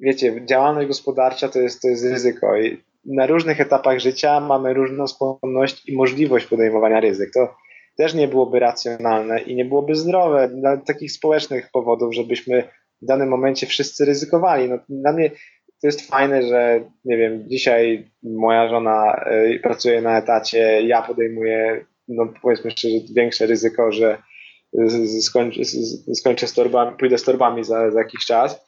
wiecie, 0.00 0.46
działalność 0.46 0.88
gospodarcza 0.88 1.48
to 1.48 1.58
jest, 1.58 1.82
to 1.82 1.88
jest 1.88 2.04
ryzyko 2.04 2.56
i 2.56 2.84
na 3.04 3.26
różnych 3.26 3.60
etapach 3.60 3.98
życia 3.98 4.40
mamy 4.40 4.74
różną 4.74 5.06
skłonność 5.06 5.88
i 5.88 5.96
możliwość 5.96 6.46
podejmowania 6.46 7.00
ryzyk. 7.00 7.30
To 7.34 7.54
też 7.96 8.14
nie 8.14 8.28
byłoby 8.28 8.58
racjonalne 8.58 9.40
i 9.40 9.54
nie 9.54 9.64
byłoby 9.64 9.94
zdrowe 9.94 10.48
dla 10.48 10.76
takich 10.76 11.12
społecznych 11.12 11.70
powodów, 11.72 12.14
żebyśmy 12.14 12.62
w 13.02 13.06
danym 13.06 13.28
momencie 13.28 13.66
wszyscy 13.66 14.04
ryzykowali. 14.04 14.68
No, 14.68 14.78
dla 14.88 15.12
mnie 15.12 15.30
to 15.80 15.86
jest 15.86 16.10
fajne, 16.10 16.42
że 16.42 16.90
nie 17.04 17.16
wiem, 17.16 17.44
dzisiaj 17.48 18.10
moja 18.22 18.68
żona 18.68 19.24
y, 19.32 19.60
pracuje 19.62 20.02
na 20.02 20.18
etacie, 20.18 20.82
ja 20.82 21.02
podejmuję, 21.02 21.84
no 22.08 22.32
powiedzmy 22.42 22.70
szczerze, 22.70 22.94
większe 23.14 23.46
ryzyko, 23.46 23.92
że 23.92 24.22
skończę, 25.20 25.60
skończę 26.14 26.46
z 26.46 26.52
torbami, 26.52 26.96
pójdę 26.98 27.18
z 27.18 27.24
torbami 27.24 27.64
za, 27.64 27.90
za 27.90 27.98
jakiś 27.98 28.26
czas 28.26 28.67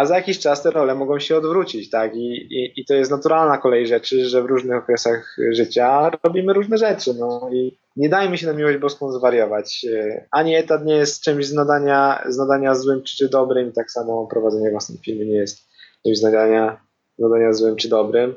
a 0.00 0.06
za 0.06 0.16
jakiś 0.16 0.38
czas 0.38 0.62
te 0.62 0.70
role 0.70 0.94
mogą 0.94 1.18
się 1.18 1.36
odwrócić, 1.36 1.90
tak? 1.90 2.16
I, 2.16 2.34
i, 2.50 2.80
I 2.80 2.84
to 2.84 2.94
jest 2.94 3.10
naturalna 3.10 3.58
kolej 3.58 3.86
rzeczy, 3.86 4.24
że 4.24 4.42
w 4.42 4.46
różnych 4.46 4.78
okresach 4.78 5.36
życia 5.50 6.10
robimy 6.24 6.52
różne 6.52 6.78
rzeczy, 6.78 7.14
no 7.14 7.50
i 7.52 7.78
nie 7.96 8.08
dajmy 8.08 8.38
się 8.38 8.46
na 8.46 8.52
miłość 8.52 8.78
boską 8.78 9.12
zwariować. 9.12 9.86
Ani 10.30 10.54
etat 10.54 10.84
nie 10.84 10.94
jest 10.94 11.22
czymś 11.22 11.46
z 11.46 11.54
nadania, 11.54 12.24
z 12.28 12.38
nadania 12.38 12.74
złym 12.74 13.02
czy, 13.02 13.16
czy 13.16 13.28
dobrym, 13.28 13.72
tak 13.72 13.90
samo 13.90 14.26
prowadzenie 14.26 14.70
własnej 14.70 14.98
firmy 14.98 15.26
nie 15.26 15.36
jest 15.36 15.58
czymś 16.04 16.18
z 16.18 16.22
nadania, 16.22 16.80
z 17.18 17.22
nadania 17.22 17.52
złym 17.52 17.76
czy 17.76 17.88
dobrym. 17.88 18.34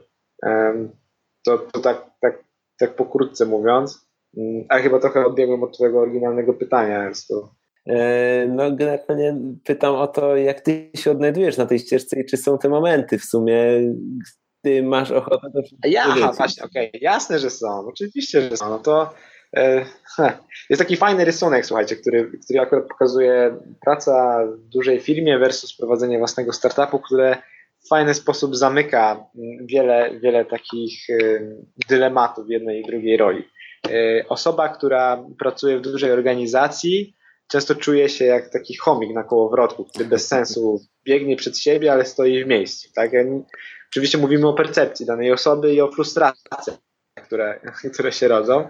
To, 1.45 1.57
to 1.57 1.79
tak, 1.79 2.05
tak, 2.21 2.43
tak 2.79 2.95
pokrótce 2.95 3.45
mówiąc, 3.45 4.05
mm, 4.37 4.65
a 4.69 4.79
chyba 4.79 4.99
trochę 4.99 5.25
odbiegłem 5.25 5.63
od 5.63 5.73
twojego 5.73 5.99
oryginalnego 5.99 6.53
pytania, 6.53 7.03
więc 7.03 7.27
to 7.27 7.49
E, 7.53 7.62
no, 8.47 8.71
generalnie 8.71 9.35
pytam 9.63 9.95
o 9.95 10.07
to, 10.07 10.35
jak 10.35 10.61
ty 10.61 10.91
się 10.95 11.11
odnajdujesz 11.11 11.57
na 11.57 11.65
tej 11.65 11.79
ścieżce 11.79 12.19
i 12.19 12.25
czy 12.25 12.37
są 12.37 12.57
te 12.57 12.69
momenty 12.69 13.17
w 13.17 13.25
sumie, 13.25 13.55
gdy 14.63 14.83
masz 14.83 15.11
ochotę 15.11 15.49
do 15.53 15.61
Ja, 15.89 16.03
aha, 16.05 16.31
właśnie, 16.37 16.63
okej, 16.63 16.89
okay. 16.89 17.01
jasne, 17.01 17.39
że 17.39 17.49
są, 17.49 17.87
oczywiście, 17.87 18.41
że 18.41 18.57
są. 18.57 18.69
No 18.69 18.79
to 18.79 19.13
e, 19.55 19.85
jest 20.69 20.81
taki 20.81 20.97
fajny 20.97 21.25
rysunek, 21.25 21.65
słuchajcie, 21.65 21.95
który, 21.95 22.31
który 22.45 22.59
akurat 22.59 22.87
pokazuje 22.87 23.57
praca 23.81 24.45
w 24.45 24.69
dużej 24.69 24.99
firmie 24.99 25.39
versus 25.39 25.77
prowadzenie 25.77 26.17
własnego 26.17 26.53
startupu, 26.53 26.99
które 26.99 27.37
w 27.85 27.87
fajny 27.87 28.13
sposób 28.13 28.55
zamyka 28.55 29.25
wiele, 29.61 30.19
wiele 30.19 30.45
takich 30.45 31.09
e, 31.09 31.39
dylematów 31.89 32.49
jednej 32.49 32.81
i 32.81 32.85
drugiej 32.85 33.17
roli. 33.17 33.43
E, 33.89 34.25
osoba, 34.29 34.69
która 34.69 35.23
pracuje 35.39 35.77
w 35.77 35.81
dużej 35.81 36.11
organizacji, 36.11 37.15
często 37.53 37.75
czuję 37.75 38.09
się 38.09 38.25
jak 38.25 38.49
taki 38.49 38.77
chomik 38.77 39.13
na 39.13 39.23
kołowrotku, 39.23 39.85
który 39.85 40.05
bez 40.05 40.27
sensu 40.27 40.81
biegnie 41.05 41.35
przed 41.35 41.57
siebie, 41.57 41.91
ale 41.91 42.05
stoi 42.05 42.43
w 42.43 42.47
miejscu. 42.47 42.89
Tak? 42.95 43.11
Oczywiście 43.89 44.17
mówimy 44.17 44.47
o 44.47 44.53
percepcji 44.53 45.05
danej 45.05 45.31
osoby 45.31 45.73
i 45.73 45.81
o 45.81 45.91
frustracjach, 45.91 46.59
które, 47.25 47.59
które 47.93 48.11
się 48.11 48.27
rodzą. 48.27 48.69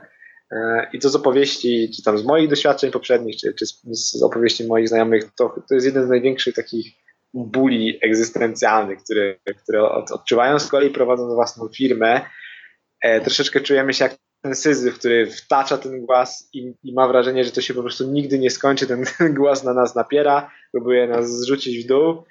I 0.94 1.00
to 1.00 1.10
z 1.10 1.16
opowieści, 1.16 1.92
czy 1.96 2.04
tam 2.04 2.18
z 2.18 2.24
moich 2.24 2.50
doświadczeń 2.50 2.92
poprzednich, 2.92 3.38
czy, 3.38 3.54
czy 3.54 3.66
z, 3.66 4.24
opowieści 4.24 4.68
moich 4.68 4.90
znajomych, 4.90 5.24
to, 5.38 5.56
to 5.70 5.76
jest 5.76 5.86
jeden 5.86 6.06
z 6.06 6.10
największych 6.10 6.56
takich 6.56 6.94
bóli 7.34 8.00
egzystencjalnych, 8.02 9.04
które, 9.04 9.36
które 9.64 9.90
odczuwają 9.90 10.60
z 10.60 10.68
kolei 10.68 10.90
prowadząc 10.90 11.34
własną 11.34 11.70
firmę. 11.70 12.22
E, 13.02 13.22
troszeczkę 13.22 13.62
czujemy 13.62 13.94
się 13.94 14.04
jak 14.04 14.16
ten 14.44 14.56
syzyf, 14.56 15.00
który 15.00 15.26
wtacza 15.26 15.78
ten 15.78 16.06
głaz 16.06 16.50
i, 16.54 16.74
i, 16.84 16.94
ma 16.94 17.08
wrażenie, 17.08 17.44
że 17.44 17.52
to 17.52 17.62
się 17.62 17.74
po 17.74 17.82
prostu 17.82 18.12
nigdy 18.12 18.40
nie 18.40 18.50
skończy, 18.50 18.88
ten, 18.88 19.06
ten 19.18 19.34
głaz 19.40 19.64
na 19.64 19.74
nas 19.74 19.96
napiera, 19.96 20.52
próbuje 20.72 21.08
nas 21.08 21.40
zrzucić 21.40 21.84
w 21.84 21.88
dół. 21.88 22.24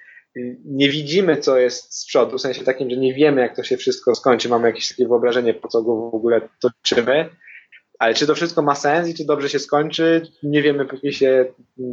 Nie 0.65 0.89
widzimy, 0.89 1.37
co 1.37 1.57
jest 1.57 1.99
z 1.99 2.05
przodu, 2.05 2.37
w 2.37 2.41
sensie 2.41 2.63
takim, 2.63 2.89
że 2.89 2.97
nie 2.97 3.13
wiemy, 3.13 3.41
jak 3.41 3.55
to 3.55 3.63
się 3.63 3.77
wszystko 3.77 4.15
skończy, 4.15 4.49
mamy 4.49 4.67
jakieś 4.67 4.89
takie 4.89 5.07
wyobrażenie, 5.07 5.53
po 5.53 5.67
co 5.67 5.81
go 5.81 5.95
w 5.95 6.15
ogóle 6.15 6.41
toczymy, 6.61 7.29
ale 7.99 8.13
czy 8.13 8.27
to 8.27 8.35
wszystko 8.35 8.61
ma 8.61 8.75
sens 8.75 9.09
i 9.09 9.13
czy 9.13 9.25
dobrze 9.25 9.49
się 9.49 9.59
skończy, 9.59 10.27
nie 10.43 10.61
wiemy, 10.61 10.85
póki 10.85 11.13
się 11.13 11.45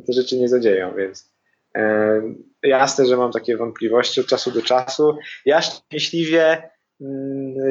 te 0.07 0.13
rzeczy 0.13 0.39
nie 0.39 0.49
zadzieją, 0.49 0.95
więc 0.97 1.33
e, 1.77 2.23
jasne, 2.63 3.07
że 3.07 3.17
mam 3.17 3.33
takie 3.33 3.57
wątpliwości 3.57 4.21
od 4.21 4.27
czasu 4.27 4.51
do 4.51 4.63
czasu. 4.63 5.19
Ja 5.47 5.63
szczęśliwie 5.63 6.71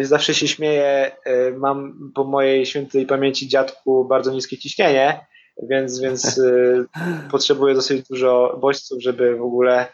zawsze 0.02 0.34
się 0.34 0.48
śmieję, 0.48 1.12
e, 1.26 1.52
mam 1.52 2.12
po 2.16 2.24
mojej 2.24 2.66
świętej 2.66 3.06
pamięci 3.06 3.48
dziadku 3.48 4.06
bardzo 4.06 4.32
niskie 4.32 4.58
ciśnienie, 4.58 5.26
więc, 5.70 6.00
więc 6.00 6.40
e, 6.40 6.86
potrzebuję 7.32 7.76
dosyć 7.76 8.08
dużo 8.08 8.58
bodźców, 8.62 9.02
żeby 9.02 9.36
w 9.36 9.42
ogóle 9.42 9.86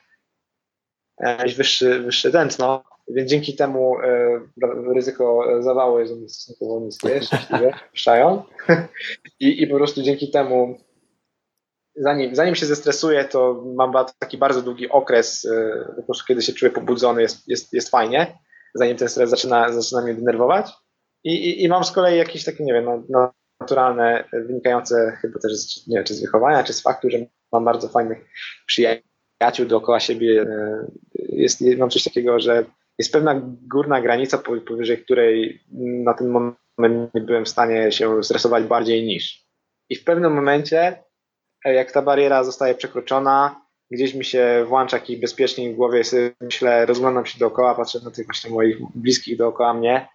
mieć 1.43 1.55
wyższy, 1.55 1.99
wyższe 1.99 2.31
tętno, 2.31 2.83
więc 3.07 3.29
dzięki 3.29 3.55
temu 3.55 3.95
ryzyko 4.95 5.45
zawału 5.59 5.99
jest 5.99 6.13
stosunkowo 6.13 6.79
niskie, 6.79 7.21
szczęśliwie, 7.23 7.73
puszczają. 7.91 8.43
I, 9.39 9.63
I 9.63 9.67
po 9.67 9.75
prostu 9.75 10.01
dzięki 10.01 10.31
temu 10.31 10.77
zanim, 11.95 12.35
zanim 12.35 12.55
się 12.55 12.65
zestresuję, 12.65 13.25
to 13.25 13.63
mam 13.75 13.93
taki 14.19 14.37
bardzo 14.37 14.61
długi 14.61 14.89
okres, 14.89 15.45
e, 15.45 15.93
po 15.95 16.03
prostu 16.03 16.25
kiedy 16.27 16.41
się 16.41 16.53
czuję 16.53 16.71
pobudzony, 16.71 17.21
jest, 17.21 17.47
jest, 17.47 17.73
jest 17.73 17.89
fajnie, 17.89 18.37
zanim 18.75 18.97
ten 18.97 19.09
stres 19.09 19.29
zaczyna, 19.29 19.71
zaczyna 19.71 20.01
mnie 20.01 20.13
denerwować. 20.13 20.71
I, 21.23 21.33
i, 21.33 21.63
i 21.63 21.67
mam 21.67 21.83
z 21.83 21.91
kolei 21.91 22.17
jakieś 22.17 22.43
takie, 22.43 22.63
nie 22.63 22.73
wiem, 22.73 23.05
no, 23.09 23.31
naturalne, 23.59 24.23
wynikające 24.33 25.17
chyba 25.21 25.39
też 25.39 25.55
z, 25.55 25.87
nie 25.87 25.95
wiem, 25.95 26.05
czy 26.05 26.13
z 26.13 26.21
wychowania, 26.21 26.63
czy 26.63 26.73
z 26.73 26.81
faktu, 26.81 27.09
że 27.09 27.17
mam 27.51 27.65
bardzo 27.65 27.87
fajnych 27.87 28.17
przyjaciół 28.65 29.65
dookoła 29.67 29.99
siebie. 29.99 30.41
E, 30.41 30.85
jest, 31.15 31.61
mam 31.77 31.89
coś 31.89 32.03
takiego, 32.03 32.39
że 32.39 32.65
jest 32.97 33.13
pewna 33.13 33.41
górna 33.71 34.01
granica, 34.01 34.37
powyżej 34.67 35.03
której 35.03 35.63
na 36.03 36.13
ten 36.13 36.27
moment 36.27 37.13
nie 37.13 37.21
byłem 37.21 37.45
w 37.45 37.49
stanie 37.49 37.91
się 37.91 38.23
stresować 38.23 38.63
bardziej 38.63 39.05
niż. 39.05 39.45
I 39.89 39.95
w 39.95 40.03
pewnym 40.03 40.33
momencie 40.33 41.03
jak 41.65 41.91
ta 41.91 42.01
bariera 42.01 42.43
zostaje 42.43 42.75
przekroczona, 42.75 43.64
gdzieś 43.91 44.13
mi 44.13 44.25
się 44.25 44.65
włącza 44.67 44.97
jakiś 44.97 45.17
bezpiecznik 45.17 45.73
w 45.73 45.75
głowie, 45.75 46.03
sobie 46.03 46.31
myślę, 46.41 46.85
rozglądam 46.85 47.25
się 47.25 47.39
dookoła, 47.39 47.75
patrzę 47.75 47.99
na 48.03 48.11
tych 48.11 48.25
właśnie 48.25 48.51
moich 48.51 48.77
bliskich 48.95 49.37
dookoła 49.37 49.73
mnie, 49.73 50.07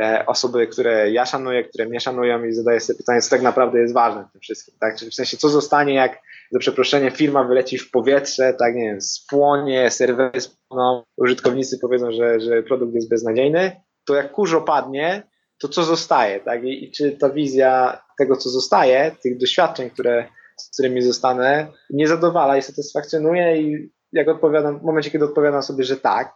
e, 0.00 0.24
osoby, 0.26 0.66
które 0.66 1.10
ja 1.10 1.26
szanuję, 1.26 1.64
które 1.64 1.86
mnie 1.86 2.00
szanują 2.00 2.44
i 2.44 2.52
zadaję 2.52 2.80
sobie 2.80 2.96
pytanie, 2.96 3.20
co 3.20 3.30
tak 3.30 3.42
naprawdę 3.42 3.80
jest 3.80 3.94
ważne 3.94 4.24
w 4.28 4.32
tym 4.32 4.40
wszystkim, 4.40 4.74
tak? 4.80 4.96
Czyli 4.96 5.10
w 5.10 5.14
sensie, 5.14 5.36
co 5.36 5.48
zostanie, 5.48 5.94
jak 5.94 6.22
za 6.50 6.58
przeproszenie 6.58 7.10
firma 7.10 7.44
wyleci 7.44 7.78
w 7.78 7.90
powietrze, 7.90 8.54
tak, 8.58 8.74
nie 8.74 8.88
wiem, 8.88 9.00
spłonie, 9.00 9.90
serwery 9.90 10.40
spłoną, 10.40 11.02
użytkownicy 11.16 11.78
powiedzą, 11.78 12.12
że, 12.12 12.40
że 12.40 12.62
produkt 12.62 12.94
jest 12.94 13.08
beznadziejny, 13.08 13.80
to 14.06 14.14
jak 14.14 14.32
kurz 14.32 14.54
opadnie, 14.54 15.22
to 15.58 15.68
co 15.68 15.82
zostaje, 15.82 16.40
tak? 16.40 16.64
I, 16.64 16.84
I 16.84 16.92
czy 16.92 17.12
ta 17.12 17.30
wizja 17.30 18.02
tego, 18.18 18.36
co 18.36 18.50
zostaje, 18.50 19.16
tych 19.22 19.38
doświadczeń, 19.38 19.90
które 19.90 20.28
z 20.56 20.70
którymi 20.72 21.02
zostanę, 21.02 21.66
nie 21.90 22.08
zadowala 22.08 22.56
i 22.56 22.62
satysfakcjonuje 22.62 23.62
i 23.62 23.92
jak 24.12 24.28
odpowiadam, 24.28 24.80
w 24.80 24.82
momencie, 24.82 25.10
kiedy 25.10 25.24
odpowiadam 25.24 25.62
sobie, 25.62 25.84
że 25.84 25.96
tak, 25.96 26.34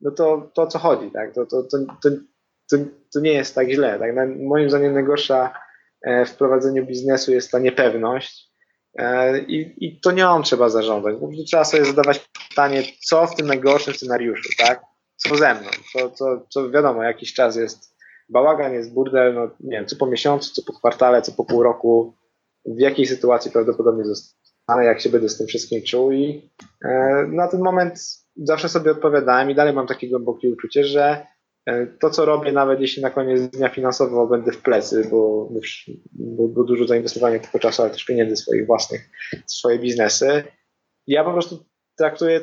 no 0.00 0.10
to, 0.10 0.50
to 0.54 0.62
o 0.62 0.66
co 0.66 0.78
chodzi, 0.78 1.10
tak? 1.10 1.34
To, 1.34 1.46
to, 1.46 1.62
to, 1.62 1.78
to, 2.02 2.76
to, 3.12 3.20
nie 3.20 3.32
jest 3.32 3.54
tak 3.54 3.70
źle. 3.70 3.98
Tak? 3.98 4.10
Moim 4.38 4.70
zdaniem 4.70 4.94
najgorsza 4.94 5.54
e, 6.02 6.24
w 6.24 6.34
prowadzeniu 6.34 6.86
biznesu 6.86 7.32
jest 7.32 7.50
ta 7.50 7.58
niepewność 7.58 8.50
e, 8.98 9.38
i, 9.38 9.86
i 9.86 10.00
to 10.00 10.10
nie 10.10 10.28
on 10.28 10.42
trzeba 10.42 10.68
zarządzać. 10.68 11.16
Trzeba 11.46 11.64
sobie 11.64 11.84
zadawać 11.84 12.28
pytanie, 12.48 12.82
co 13.08 13.26
w 13.26 13.34
tym 13.34 13.46
najgorszym 13.46 13.94
scenariuszu, 13.94 14.48
tak? 14.58 14.82
Co 15.16 15.36
ze 15.36 15.54
mną? 15.54 15.70
Co, 15.92 16.10
co, 16.10 16.46
co 16.48 16.70
wiadomo, 16.70 17.02
jakiś 17.02 17.34
czas 17.34 17.56
jest 17.56 17.96
bałagan, 18.28 18.72
jest 18.72 18.94
burdel, 18.94 19.34
no 19.34 19.50
nie 19.60 19.76
wiem, 19.76 19.86
co 19.86 19.96
po 19.96 20.06
miesiącu, 20.06 20.54
co 20.54 20.72
po 20.72 20.78
kwartale, 20.78 21.22
co 21.22 21.32
po 21.32 21.44
pół 21.44 21.62
roku, 21.62 22.14
w 22.76 22.80
jakiej 22.80 23.06
sytuacji 23.06 23.50
prawdopodobnie 23.50 24.04
zostanę, 24.04 24.84
jak 24.84 25.00
się 25.00 25.10
będę 25.10 25.28
z 25.28 25.38
tym 25.38 25.46
wszystkim 25.46 25.82
czuł 25.82 26.12
i 26.12 26.50
e, 26.84 27.24
na 27.32 27.48
ten 27.48 27.60
moment 27.60 27.98
zawsze 28.36 28.68
sobie 28.68 28.90
odpowiadałem 28.90 29.50
i 29.50 29.54
dalej 29.54 29.74
mam 29.74 29.86
takie 29.86 30.08
głębokie 30.08 30.52
uczucie, 30.52 30.84
że 30.84 31.26
e, 31.66 31.86
to, 31.86 32.10
co 32.10 32.24
robię, 32.24 32.52
nawet 32.52 32.80
jeśli 32.80 33.02
na 33.02 33.10
koniec 33.10 33.50
dnia 33.50 33.68
finansowo 33.68 34.26
będę 34.26 34.52
w 34.52 34.62
plecy, 34.62 35.08
bo, 35.10 35.48
bo, 36.12 36.48
bo 36.48 36.64
dużo 36.64 36.86
zainwestowania 36.86 37.38
tylko 37.38 37.58
czasu, 37.58 37.82
ale 37.82 37.90
też 37.90 38.04
pieniędzy 38.04 38.36
swoich 38.36 38.66
własnych, 38.66 39.10
swoje 39.46 39.78
biznesy, 39.78 40.44
ja 41.06 41.24
po 41.24 41.32
prostu 41.32 41.64
traktuję, 41.98 42.40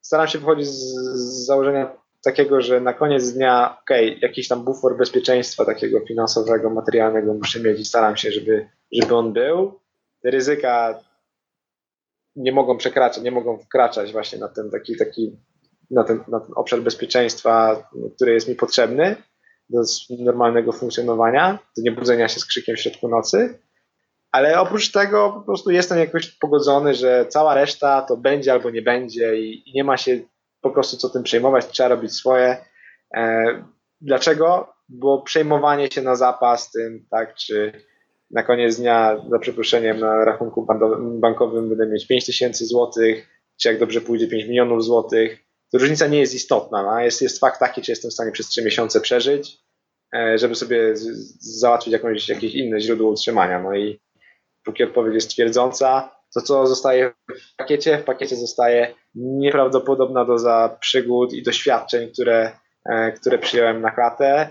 staram 0.00 0.28
się 0.28 0.38
wychodzić 0.38 0.66
z, 0.66 0.94
z 1.14 1.46
założenia 1.46 2.03
takiego, 2.24 2.60
że 2.60 2.80
na 2.80 2.92
koniec 2.92 3.32
dnia, 3.32 3.78
ok, 3.82 3.90
jakiś 4.22 4.48
tam 4.48 4.64
bufor 4.64 4.96
bezpieczeństwa 4.96 5.64
takiego 5.64 6.00
finansowego, 6.00 6.70
materialnego 6.70 7.34
muszę 7.34 7.60
mieć 7.60 7.80
i 7.80 7.84
staram 7.84 8.16
się, 8.16 8.32
żeby 8.32 8.68
żeby 8.92 9.16
on 9.16 9.32
był. 9.32 9.80
Te 10.22 10.30
ryzyka 10.30 11.00
nie 12.36 12.52
mogą 12.52 12.76
przekraczać, 12.76 13.22
nie 13.22 13.30
mogą 13.30 13.58
wkraczać 13.58 14.12
właśnie 14.12 14.38
na 14.38 14.48
ten 14.48 14.70
taki, 14.70 14.96
taki 14.96 15.36
na 15.90 16.04
ten, 16.04 16.24
na 16.28 16.40
ten 16.40 16.50
obszar 16.54 16.80
bezpieczeństwa, 16.80 17.88
który 18.16 18.32
jest 18.32 18.48
mi 18.48 18.54
potrzebny 18.54 19.16
do 19.70 19.82
normalnego 20.18 20.72
funkcjonowania, 20.72 21.58
do 21.76 21.82
niebudzenia 21.82 22.28
się 22.28 22.40
z 22.40 22.46
krzykiem 22.46 22.76
w 22.76 22.80
środku 22.80 23.08
nocy. 23.08 23.58
Ale 24.30 24.60
oprócz 24.60 24.92
tego 24.92 25.32
po 25.32 25.40
prostu 25.40 25.70
jestem 25.70 25.98
jakoś 25.98 26.30
pogodzony, 26.30 26.94
że 26.94 27.26
cała 27.28 27.54
reszta 27.54 28.02
to 28.02 28.16
będzie 28.16 28.52
albo 28.52 28.70
nie 28.70 28.82
będzie 28.82 29.40
i, 29.40 29.70
i 29.70 29.72
nie 29.74 29.84
ma 29.84 29.96
się 29.96 30.20
po 30.64 30.70
prostu 30.70 30.96
co 30.96 31.08
tym 31.08 31.22
przejmować, 31.22 31.66
trzeba 31.66 31.88
robić 31.88 32.12
swoje. 32.12 32.56
E, 33.16 33.44
dlaczego? 34.00 34.74
Bo 34.88 35.22
przejmowanie 35.22 35.90
się 35.90 36.02
na 36.02 36.16
zapas 36.16 36.70
tym, 36.70 37.06
tak, 37.10 37.34
czy 37.34 37.72
na 38.30 38.42
koniec 38.42 38.76
dnia, 38.76 39.16
za 39.30 39.38
przeproszeniem, 39.38 40.00
na 40.00 40.24
rachunku 40.24 40.66
bankowym 41.20 41.68
będę 41.68 41.86
mieć 41.86 42.06
5 42.06 42.26
tysięcy 42.26 42.66
złotych, 42.66 43.28
czy 43.60 43.68
jak 43.68 43.78
dobrze 43.78 44.00
pójdzie 44.00 44.28
5 44.28 44.44
milionów 44.44 44.84
złotych, 44.84 45.38
to 45.72 45.78
różnica 45.78 46.06
nie 46.06 46.18
jest 46.18 46.34
istotna. 46.34 46.82
No. 46.82 47.00
Jest, 47.00 47.22
jest 47.22 47.40
fakt 47.40 47.60
taki, 47.60 47.82
czy 47.82 47.92
jestem 47.92 48.10
w 48.10 48.14
stanie 48.14 48.32
przez 48.32 48.48
3 48.48 48.64
miesiące 48.64 49.00
przeżyć, 49.00 49.58
e, 50.14 50.38
żeby 50.38 50.54
sobie 50.54 50.94
załatwić 51.38 51.92
jakąś, 51.92 52.28
jakieś 52.28 52.54
inne 52.54 52.80
źródło 52.80 53.10
utrzymania. 53.10 53.62
No 53.62 53.74
i 53.74 54.00
póki 54.64 54.84
odpowiedź 54.84 55.14
jest 55.14 55.30
twierdząca, 55.30 56.13
to 56.34 56.40
co 56.40 56.66
zostaje 56.66 57.10
w 57.10 57.56
pakiecie? 57.56 57.98
W 57.98 58.04
pakiecie 58.04 58.36
zostaje 58.36 58.94
nieprawdopodobna 59.14 60.24
doza 60.24 60.76
przygód 60.80 61.32
i 61.32 61.42
doświadczeń, 61.42 62.12
które, 62.12 62.52
e, 62.90 63.12
które 63.12 63.38
przyjąłem 63.38 63.80
na 63.80 63.90
klatę 63.90 64.50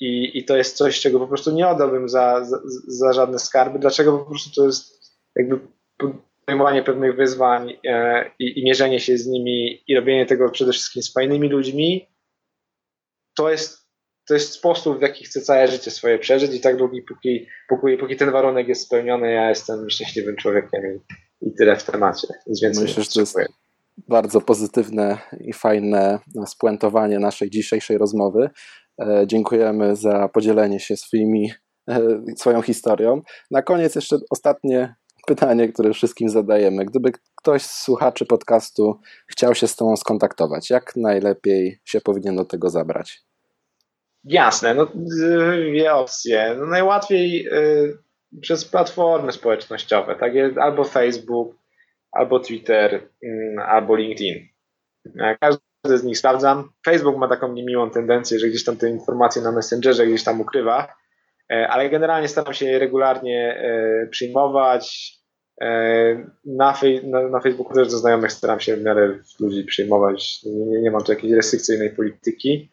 i, 0.00 0.38
I 0.38 0.44
to 0.44 0.56
jest 0.56 0.76
coś, 0.76 1.00
czego 1.00 1.18
po 1.18 1.28
prostu 1.28 1.50
nie 1.50 1.68
oddałbym 1.68 2.08
za, 2.08 2.44
za, 2.44 2.58
za 2.86 3.12
żadne 3.12 3.38
skarby. 3.38 3.78
Dlaczego? 3.78 4.18
Po 4.18 4.24
prostu 4.24 4.50
to 4.56 4.66
jest 4.66 5.14
jakby 5.36 5.60
podejmowanie 6.48 6.82
pewnych 6.82 7.16
wyzwań 7.16 7.78
e, 7.86 8.30
i, 8.38 8.60
i 8.60 8.64
mierzenie 8.64 9.00
się 9.00 9.18
z 9.18 9.26
nimi 9.26 9.82
i 9.86 9.96
robienie 9.96 10.26
tego 10.26 10.50
przede 10.50 10.72
wszystkim 10.72 11.02
z 11.02 11.12
fajnymi 11.12 11.48
ludźmi. 11.48 12.08
To 13.36 13.50
jest, 13.50 13.87
to 14.28 14.34
jest 14.34 14.52
sposób, 14.52 14.98
w 14.98 15.02
jaki 15.02 15.24
chcę 15.24 15.40
całe 15.40 15.68
życie 15.68 15.90
swoje 15.90 16.18
przeżyć 16.18 16.54
i 16.54 16.60
tak 16.60 16.76
długi, 16.76 17.02
póki, 17.02 17.46
póki, 17.68 17.96
póki 17.96 18.16
ten 18.16 18.30
warunek 18.30 18.68
jest 18.68 18.82
spełniony, 18.82 19.32
ja 19.32 19.48
jestem 19.48 19.90
szczęśliwym 19.90 20.36
człowiekiem 20.36 20.80
i, 20.94 21.48
i 21.48 21.54
tyle 21.54 21.76
w 21.76 21.84
temacie. 21.84 22.28
Myślę, 22.46 23.02
że 23.02 23.10
to 23.10 23.20
jest 23.20 23.38
bardzo 24.08 24.40
pozytywne 24.40 25.18
i 25.40 25.52
fajne 25.52 26.18
spuentowanie 26.46 27.18
naszej 27.18 27.50
dzisiejszej 27.50 27.98
rozmowy. 27.98 28.50
E, 29.00 29.24
dziękujemy 29.26 29.96
za 29.96 30.28
podzielenie 30.28 30.80
się 30.80 30.96
swoimi, 30.96 31.52
e, 31.88 32.00
swoją 32.36 32.62
historią. 32.62 33.22
Na 33.50 33.62
koniec 33.62 33.94
jeszcze 33.94 34.16
ostatnie 34.30 34.94
pytanie, 35.26 35.68
które 35.72 35.92
wszystkim 35.92 36.28
zadajemy. 36.28 36.84
Gdyby 36.84 37.12
ktoś 37.34 37.62
z 37.62 37.82
słuchaczy 37.82 38.26
podcastu 38.26 39.00
chciał 39.26 39.54
się 39.54 39.68
z 39.68 39.76
Tobą 39.76 39.96
skontaktować, 39.96 40.70
jak 40.70 40.96
najlepiej 40.96 41.80
się 41.84 42.00
powinien 42.00 42.36
do 42.36 42.44
tego 42.44 42.70
zabrać? 42.70 43.27
Jasne, 44.24 44.74
no 44.74 44.86
dwie 44.94 45.94
opcje. 45.94 46.54
No, 46.58 46.66
najłatwiej 46.66 47.48
y, 47.48 47.98
przez 48.40 48.64
platformy 48.64 49.32
społecznościowe, 49.32 50.16
tak 50.16 50.32
albo 50.60 50.84
Facebook, 50.84 51.56
albo 52.12 52.40
Twitter, 52.40 52.94
y, 53.24 53.56
albo 53.66 53.96
LinkedIn. 53.96 54.48
Każdy 55.40 55.98
z 55.98 56.04
nich 56.04 56.18
sprawdzam. 56.18 56.70
Facebook 56.84 57.16
ma 57.16 57.28
taką 57.28 57.52
niemiłą 57.52 57.90
tendencję, 57.90 58.38
że 58.38 58.48
gdzieś 58.48 58.64
tam 58.64 58.76
te 58.76 58.90
informacje 58.90 59.42
na 59.42 59.52
Messengerze 59.52 60.06
gdzieś 60.06 60.24
tam 60.24 60.40
ukrywa, 60.40 60.94
ale 61.48 61.90
generalnie 61.90 62.28
staram 62.28 62.54
się 62.54 62.66
je 62.66 62.78
regularnie 62.78 63.62
przyjmować. 64.10 65.14
Na, 66.44 66.72
fej, 66.72 67.06
na, 67.06 67.28
na, 67.28 67.40
Facebooku 67.40 67.74
też 67.74 67.90
do 67.90 67.98
znajomych 67.98 68.32
staram 68.32 68.60
się 68.60 68.76
w 68.76 68.82
miarę 68.82 69.18
ludzi 69.40 69.64
przyjmować. 69.64 70.40
Nie, 70.44 70.80
nie 70.80 70.90
mam 70.90 71.04
tu 71.04 71.12
jakiejś 71.12 71.32
restrykcyjnej 71.32 71.90
polityki. 71.90 72.70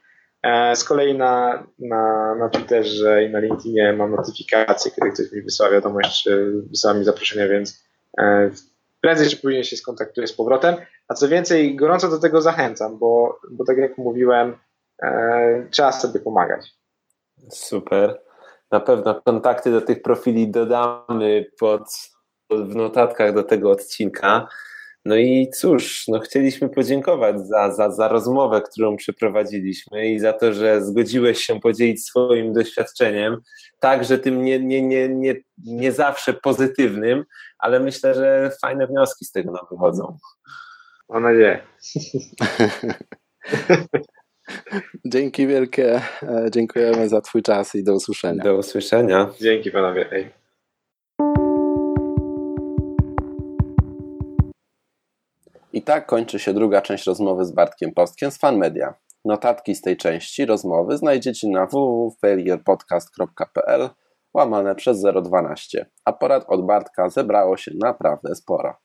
Z 0.75 0.83
kolei 0.83 1.17
na, 1.17 1.63
na, 1.79 2.35
na 2.35 2.49
Twitterze 2.49 3.23
i 3.23 3.29
na 3.29 3.39
LinkedInie 3.39 3.93
mam 3.93 4.15
notyfikacje, 4.15 4.91
kiedy 4.91 5.11
ktoś 5.11 5.31
mi 5.31 5.41
wysyła 5.41 5.69
wiadomość, 5.69 6.23
czy 6.23 6.51
wysyła 6.69 6.93
mi 6.93 7.05
zaproszenie, 7.05 7.47
więc 7.47 7.83
prędzej 9.01 9.29
czy 9.29 9.37
później 9.37 9.63
się 9.63 9.77
skontaktuję 9.77 10.27
z 10.27 10.33
powrotem. 10.33 10.75
A 11.07 11.13
co 11.13 11.27
więcej, 11.27 11.75
gorąco 11.75 12.09
do 12.09 12.19
tego 12.19 12.41
zachęcam, 12.41 12.97
bo, 12.97 13.39
bo 13.51 13.65
tak 13.65 13.77
jak 13.77 13.97
mówiłem, 13.97 14.57
e, 15.03 15.67
trzeba 15.71 15.91
sobie 15.91 16.19
pomagać. 16.19 16.75
Super. 17.49 18.21
Na 18.71 18.79
pewno 18.79 19.21
kontakty 19.21 19.71
do 19.71 19.81
tych 19.81 20.01
profili 20.01 20.51
dodamy 20.51 21.45
pod 21.59 21.81
w 22.49 22.75
notatkach 22.75 23.33
do 23.33 23.43
tego 23.43 23.71
odcinka. 23.71 24.47
No 25.05 25.15
i 25.15 25.49
cóż, 25.49 26.07
no 26.07 26.19
chcieliśmy 26.19 26.69
podziękować 26.69 27.47
za, 27.47 27.71
za, 27.71 27.91
za 27.91 28.07
rozmowę, 28.07 28.61
którą 28.61 28.97
przeprowadziliśmy 28.97 30.07
i 30.09 30.19
za 30.19 30.33
to, 30.33 30.53
że 30.53 30.81
zgodziłeś 30.85 31.39
się 31.39 31.59
podzielić 31.59 32.05
swoim 32.05 32.53
doświadczeniem, 32.53 33.37
także 33.79 34.17
tym 34.17 34.43
nie, 34.43 34.59
nie, 34.59 34.81
nie, 34.81 35.09
nie, 35.09 35.35
nie 35.57 35.91
zawsze 35.91 36.33
pozytywnym, 36.33 37.25
ale 37.57 37.79
myślę, 37.79 38.13
że 38.13 38.51
fajne 38.61 38.87
wnioski 38.87 39.25
z 39.25 39.31
tego 39.31 39.51
nam 39.51 39.65
wychodzą. 39.71 40.17
Mam 41.09 41.23
nadzieję. 41.23 41.59
Dzięki 45.05 45.47
wielkie. 45.47 46.01
E, 46.23 46.47
dziękujemy 46.51 47.09
za 47.09 47.21
Twój 47.21 47.41
czas 47.41 47.75
i 47.75 47.83
do 47.83 47.93
usłyszenia. 47.93 48.43
Do 48.43 48.55
usłyszenia. 48.55 49.29
Dzięki 49.41 49.71
panowie. 49.71 50.11
Ej. 50.11 50.44
I 55.75 55.81
tak 55.81 56.05
kończy 56.05 56.39
się 56.39 56.53
druga 56.53 56.81
część 56.81 57.05
rozmowy 57.05 57.45
z 57.45 57.51
Bartkiem 57.51 57.93
Postkiem 57.93 58.31
z 58.31 58.37
Fanmedia. 58.37 58.93
Notatki 59.25 59.75
z 59.75 59.81
tej 59.81 59.97
części 59.97 60.45
rozmowy 60.45 60.97
znajdziecie 60.97 61.49
na 61.49 61.65
www.failurepodcast.pl 61.65 63.89
łamane 64.33 64.75
przez 64.75 65.01
012, 65.01 65.89
a 66.05 66.13
porad 66.13 66.45
od 66.47 66.65
Bartka 66.65 67.09
zebrało 67.09 67.57
się 67.57 67.71
naprawdę 67.81 68.35
sporo. 68.35 68.75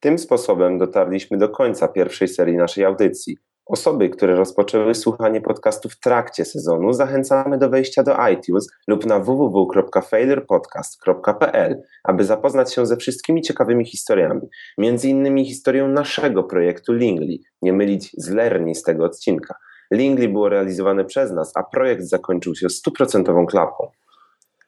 Tym 0.00 0.18
sposobem 0.18 0.78
dotarliśmy 0.78 1.38
do 1.38 1.48
końca 1.48 1.88
pierwszej 1.88 2.28
serii 2.28 2.56
naszej 2.56 2.84
audycji. 2.84 3.36
Osoby, 3.68 4.08
które 4.08 4.36
rozpoczęły 4.36 4.94
słuchanie 4.94 5.40
podcastu 5.40 5.88
w 5.88 6.00
trakcie 6.00 6.44
sezonu, 6.44 6.92
zachęcamy 6.92 7.58
do 7.58 7.70
wejścia 7.70 8.02
do 8.02 8.16
iTunes 8.32 8.68
lub 8.86 9.06
na 9.06 9.18
www.failurepodcast.pl, 9.18 11.82
aby 12.04 12.24
zapoznać 12.24 12.74
się 12.74 12.86
ze 12.86 12.96
wszystkimi 12.96 13.42
ciekawymi 13.42 13.86
historiami, 13.86 14.40
między 14.78 15.08
innymi 15.08 15.46
historią 15.46 15.88
naszego 15.88 16.44
projektu 16.44 16.92
Lingli, 16.92 17.44
nie 17.62 17.72
mylić 17.72 18.10
z 18.16 18.30
Lerni 18.30 18.74
z 18.74 18.82
tego 18.82 19.04
odcinka. 19.04 19.54
Lingli 19.90 20.28
było 20.28 20.48
realizowane 20.48 21.04
przez 21.04 21.32
nas, 21.32 21.52
a 21.56 21.62
projekt 21.62 22.04
zakończył 22.04 22.54
się 22.54 22.70
stuprocentową 22.70 23.46
klapą. 23.46 23.90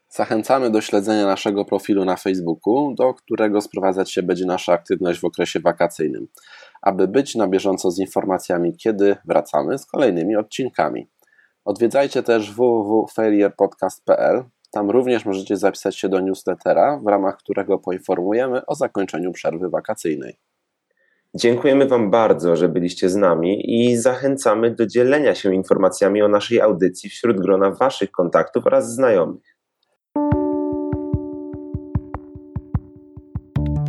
Zachęcamy 0.09 0.71
do 0.71 0.81
śledzenia 0.81 1.27
naszego 1.27 1.65
profilu 1.65 2.05
na 2.05 2.17
Facebooku, 2.17 2.95
do 2.95 3.15
którego 3.15 3.61
sprowadzać 3.61 4.13
się 4.13 4.23
będzie 4.23 4.47
nasza 4.47 4.73
aktywność 4.73 5.21
w 5.21 5.25
okresie 5.25 5.61
wakacyjnym, 5.61 6.27
aby 6.83 7.09
być 7.09 7.35
na 7.35 7.49
bieżąco 7.49 7.91
z 7.91 7.99
informacjami, 7.99 8.77
kiedy 8.77 9.17
wracamy 9.25 9.79
z 9.79 9.87
kolejnymi 9.87 10.37
odcinkami. 10.37 11.09
Odwiedzajcie 11.65 12.23
też 12.23 12.53
www.failurepodcast.pl. 12.55 14.45
Tam 14.71 14.91
również 14.91 15.25
możecie 15.27 15.57
zapisać 15.57 15.99
się 15.99 16.09
do 16.09 16.21
newslettera, 16.21 17.01
w 17.05 17.07
ramach 17.07 17.37
którego 17.37 17.79
poinformujemy 17.79 18.67
o 18.67 18.75
zakończeniu 18.75 19.33
przerwy 19.33 19.71
wakacyjnej. 19.71 20.39
Dziękujemy 21.35 21.87
Wam 21.87 22.11
bardzo, 22.11 22.57
że 22.57 22.69
byliście 22.69 23.09
z 23.09 23.17
nami 23.17 23.81
i 23.81 23.97
zachęcamy 23.97 24.71
do 24.71 24.87
dzielenia 24.87 25.35
się 25.35 25.55
informacjami 25.55 26.23
o 26.23 26.29
naszej 26.29 26.61
audycji 26.61 27.11
wśród 27.11 27.41
grona 27.41 27.71
Waszych 27.71 28.11
kontaktów 28.11 28.67
oraz 28.67 28.95
znajomych. 28.95 29.50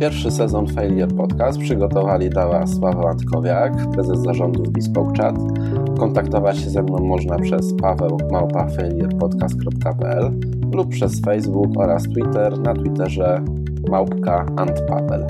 Pierwszy 0.02 0.30
sezon 0.30 0.66
Failure 0.66 1.14
Podcast 1.16 1.58
przygotowali 1.58 2.30
dała 2.30 2.66
Sława 2.66 3.10
Antkowiak, 3.10 3.72
prezes 3.92 4.18
zarządu 4.18 4.62
Bespoke 4.62 5.22
Chat. 5.22 5.36
Kontaktować 5.98 6.58
się 6.58 6.70
ze 6.70 6.82
mną 6.82 6.98
można 6.98 7.38
przez 7.38 7.74
paweł 7.74 8.18
małpa.failurepodcast.pl 8.32 10.30
lub 10.72 10.88
przez 10.88 11.20
Facebook 11.20 11.68
oraz 11.76 12.02
Twitter 12.02 12.58
na 12.58 12.74
Twitterze 12.74 13.44
małpka 13.90 14.46
antpaweł 14.56 15.26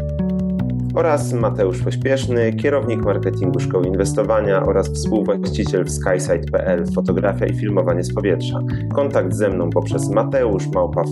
oraz 0.94 1.32
Mateusz 1.32 1.82
Pośpieszny, 1.82 2.52
kierownik 2.52 3.04
marketingu 3.04 3.60
Szkoły 3.60 3.86
Inwestowania 3.86 4.62
oraz 4.62 4.88
współwłaściciel 4.88 5.84
w 5.84 5.90
skysite.pl 5.90 6.86
fotografia 6.94 7.46
i 7.46 7.54
filmowanie 7.54 8.04
z 8.04 8.14
powietrza. 8.14 8.60
Kontakt 8.94 9.34
ze 9.34 9.48
mną 9.48 9.70
poprzez 9.70 10.08
Mateusz 10.08 10.68
małpa 10.68 11.02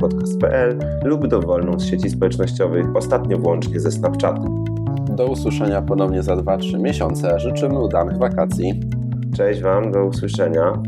podcast.pl 0.00 0.78
lub 1.04 1.26
dowolną 1.26 1.78
z 1.78 1.84
sieci 1.84 2.10
społecznościowych, 2.10 2.96
ostatnio 2.96 3.38
włącznie 3.38 3.80
ze 3.80 3.90
Snapchatem. 3.90 4.64
Do 5.16 5.26
usłyszenia 5.26 5.82
ponownie 5.82 6.22
za 6.22 6.36
2-3 6.36 6.80
miesiące. 6.80 7.40
Życzymy 7.40 7.78
udanych 7.78 8.18
wakacji. 8.18 8.80
Cześć 9.36 9.62
Wam, 9.62 9.92
do 9.92 10.04
usłyszenia. 10.04 10.82